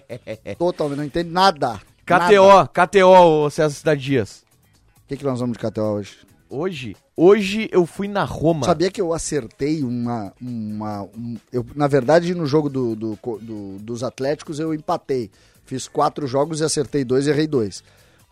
[0.58, 1.80] totalmente, não entende nada.
[2.08, 2.26] Nada.
[2.26, 4.42] KTO, KTO, ô César Cidade Dias.
[5.04, 6.16] O que, que nós vamos de KTO hoje?
[6.48, 8.64] Hoje, hoje eu fui na Roma.
[8.66, 10.32] Sabia que eu acertei uma.
[10.40, 15.30] uma um- eu, na verdade, no jogo do, do- do- dos Atléticos eu empatei.
[15.64, 17.82] Fiz quatro jogos e acertei dois e errei dois.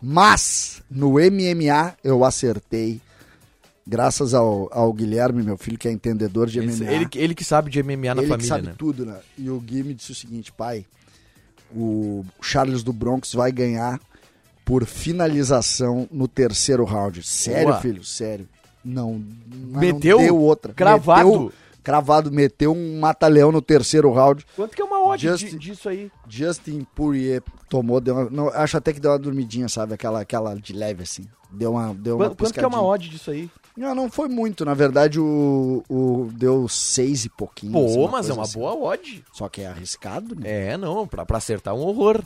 [0.01, 2.99] Mas no MMA eu acertei.
[3.87, 6.91] Graças ao, ao Guilherme, meu filho, que é entendedor de Ele, MMA.
[6.91, 8.75] ele, ele que sabe de MMA na ele que família, sabe né?
[8.77, 9.17] tudo, né?
[9.37, 10.85] E o Gui me disse o seguinte, pai,
[11.75, 13.99] o Charles do Bronx vai ganhar
[14.63, 17.23] por finalização no terceiro round.
[17.23, 17.81] Sério, Boa.
[17.81, 18.03] filho?
[18.03, 18.47] Sério.
[18.83, 20.17] Não, Meteu?
[20.17, 20.73] não deu outra.
[20.73, 21.27] Cravado?
[21.29, 21.53] Meteu,
[21.83, 24.45] cravado, meteu um mata-leão no terceiro round.
[24.55, 26.11] Quanto que é uma odd Just- di- disso aí?
[26.27, 29.93] Justin Poirier tomou, deu uma, não, acho até que deu uma dormidinha, sabe?
[29.93, 31.25] Aquela, aquela de leve, assim.
[31.51, 33.49] Deu uma, deu uma Quanto, quanto que é uma odd disso aí?
[33.75, 34.63] Não, não foi muito.
[34.65, 37.77] Na verdade, o, o deu seis e pouquinho.
[37.85, 38.59] assim, Pô, uma mas é uma assim.
[38.59, 39.23] boa odd.
[39.33, 40.71] Só que é arriscado, né?
[40.73, 42.21] É, não, pra, pra acertar um horror.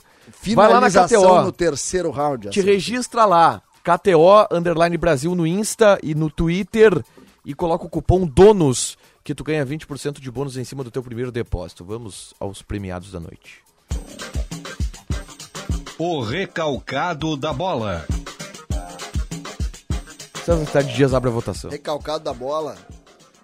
[0.54, 1.42] Vai lá na Finalização KTO.
[1.44, 2.50] no terceiro round.
[2.50, 2.68] Te assim.
[2.68, 7.04] registra lá, KTO, underline Brasil no Insta e no Twitter
[7.44, 11.04] e coloca o cupom DONOS que tu ganha 20% de bônus em cima do teu
[11.04, 11.84] primeiro depósito.
[11.84, 13.62] Vamos aos premiados da noite.
[15.96, 18.04] O recalcado da bola.
[20.44, 21.70] César Cidade Dias abre a votação.
[21.70, 22.76] Recalcado da bola.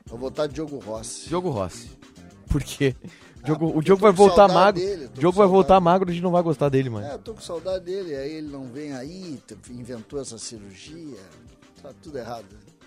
[0.07, 1.29] Vou votar Diogo Rossi.
[1.29, 1.89] Diogo Rossi.
[2.49, 2.97] Por quê?
[3.43, 4.81] O Diogo, o Ah, eu Diogo vai voltar magro.
[4.81, 7.07] dele, O Diogo vai voltar magro, a gente não vai gostar dele, mano.
[7.07, 8.15] É, eu tô com saudade dele.
[8.15, 9.41] Aí ele não vem aí,
[9.71, 11.19] inventou essa cirurgia.
[11.83, 12.47] Tá tudo errado.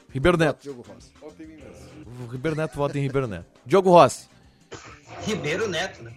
[0.10, 0.62] Ribeiro Neto.
[0.64, 1.12] Diogo Rossi.
[2.22, 3.46] O Ribeiro Neto vota em Ribeiro Neto.
[3.66, 4.30] Diogo Rossi.
[5.26, 6.14] Ribeiro Neto, né?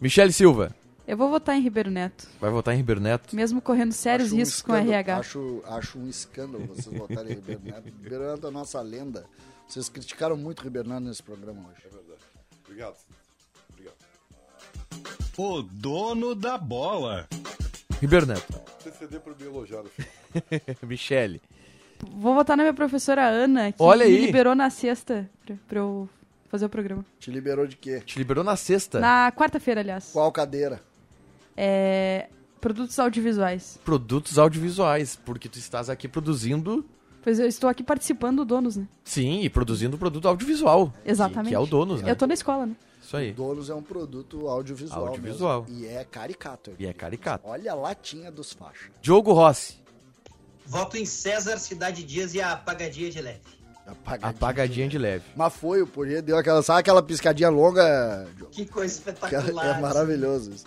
[0.00, 0.74] Michele Silva.
[1.06, 2.26] Eu vou votar em Ribeiro Neto.
[2.40, 3.36] Vai votar em Ribeiro Neto.
[3.36, 5.16] Mesmo correndo sérios Acho um riscos com escândalo- RH.
[5.18, 7.84] Acho, acho um escândalo vocês votarem em Ribeiro Neto.
[8.02, 9.24] Ribeiro Neto é a nossa lenda.
[9.68, 11.84] Vocês criticaram muito o Ribeiro Neto nesse programa hoje.
[12.74, 12.96] Obrigado.
[13.70, 13.94] Obrigado.
[15.36, 17.28] O dono da bola.
[18.00, 18.52] Ribeiro Neto.
[18.98, 19.84] Ceder pro me elogiar.
[20.82, 21.40] Michele.
[22.00, 24.26] Vou votar na minha professora Ana, que Olha me aí.
[24.26, 26.08] liberou na sexta pra, pra eu
[26.48, 27.04] fazer o programa.
[27.20, 28.00] Te liberou de quê?
[28.00, 28.98] Te liberou na sexta.
[28.98, 30.10] Na quarta-feira, aliás.
[30.12, 30.82] Qual cadeira?
[31.56, 32.28] É.
[32.60, 33.78] Produtos audiovisuais.
[33.84, 36.84] Produtos audiovisuais, porque tu estás aqui produzindo.
[37.24, 38.86] Pois eu estou aqui participando do Donos, né?
[39.02, 40.92] Sim, e produzindo produto audiovisual.
[41.02, 41.48] que- Exatamente.
[41.48, 42.10] Que, é o Donos, né?
[42.10, 42.76] Eu tô na escola, né?
[43.02, 43.32] Isso aí.
[43.32, 45.08] Donos é um produto audiovisual.
[45.08, 45.66] Audiovisual.
[45.68, 45.82] mesmo.
[45.82, 46.72] E é caricato.
[46.78, 47.48] E é caricato.
[47.48, 48.90] Olha a latinha dos faixas.
[49.00, 49.76] Diogo Rossi.
[50.66, 53.40] Voto em César Cidade Dias e a apagadinha de leve.
[53.86, 54.30] Apagadinha.
[54.30, 55.24] Apagadinha de leve.
[55.36, 58.26] Mas foi, o Poirier deu aquela, sabe aquela piscadinha longa?
[58.36, 58.50] Diogo?
[58.50, 59.78] Que coisa Que espetacular.
[59.78, 60.64] É maravilhoso isso.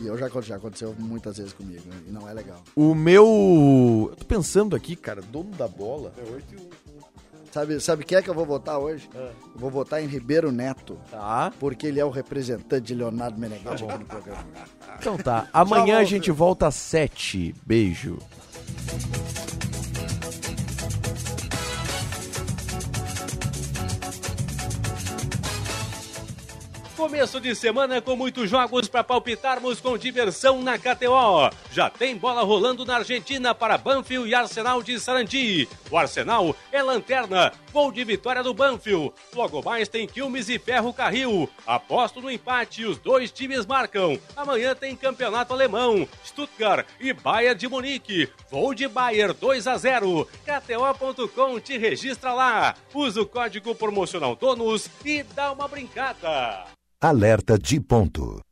[0.00, 1.96] E eu já, já aconteceu muitas vezes comigo, né?
[2.08, 2.62] e não é legal.
[2.74, 4.08] O meu.
[4.10, 6.12] Eu tô pensando aqui, cara, dono da bola.
[6.18, 6.70] É 8 e 1.
[7.52, 9.10] Sabe, sabe quem é que eu vou votar hoje?
[9.12, 11.52] Eu vou votar em Ribeiro Neto, Tá.
[11.58, 14.44] porque ele é o representante de Leonardo Meneghetti aqui no programa.
[14.98, 15.48] Então tá.
[15.52, 17.52] Amanhã a gente volta às sete.
[17.66, 18.18] Beijo.
[27.00, 31.50] Começo de semana com muitos jogos para palpitarmos com diversão na KTO.
[31.72, 35.66] Já tem bola rolando na Argentina para Banfield e Arsenal de Sarandi.
[35.90, 39.14] O Arsenal é lanterna, gol de vitória do Banfield.
[39.34, 41.48] Logo mais tem Quilmes e Ferro Carril.
[41.66, 44.18] Aposto no empate, os dois times marcam.
[44.36, 48.28] Amanhã tem campeonato alemão, Stuttgart e Bayern de Munique.
[48.50, 50.28] Gol de Bayern 2 a 0.
[50.44, 52.74] KTO.com te registra lá.
[52.92, 56.79] Usa o código promocional DONOS e dá uma brincada.
[57.02, 58.42] Alerta de ponto.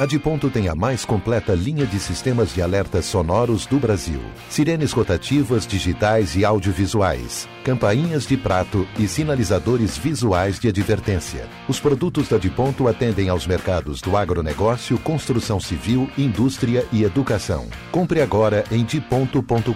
[0.00, 4.20] A de ponto tem a mais completa linha de sistemas de alertas sonoros do Brasil.
[4.50, 11.48] Sirenes rotativas, digitais e audiovisuais, campainhas de prato e sinalizadores visuais de advertência.
[11.68, 17.68] Os produtos da de ponto atendem aos mercados do agronegócio, construção civil, indústria e educação.
[17.92, 19.70] Compre agora em diponto.com.br.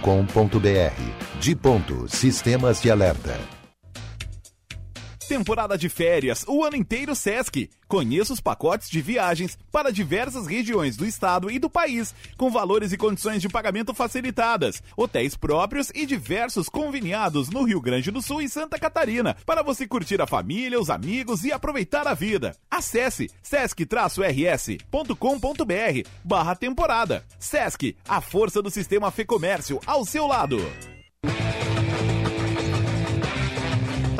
[1.39, 3.60] De ponto, sistemas de alerta.
[5.31, 7.69] Temporada de férias, o ano inteiro Sesc.
[7.87, 12.91] Conheça os pacotes de viagens para diversas regiões do estado e do país, com valores
[12.91, 18.41] e condições de pagamento facilitadas, hotéis próprios e diversos conveniados no Rio Grande do Sul
[18.41, 22.53] e Santa Catarina, para você curtir a família, os amigos e aproveitar a vida.
[22.69, 23.87] Acesse sesc-rs.com.br
[26.25, 27.23] barra temporada.
[27.39, 30.57] Sesc, a força do sistema Fê Comércio ao seu lado.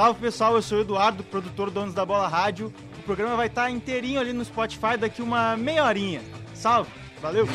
[0.01, 2.73] Salve pessoal, eu sou o Eduardo, produtor do Donos da Bola Rádio.
[2.97, 6.23] O programa vai estar inteirinho ali no Spotify daqui uma meia horinha.
[6.55, 6.89] Salve,
[7.21, 7.47] valeu!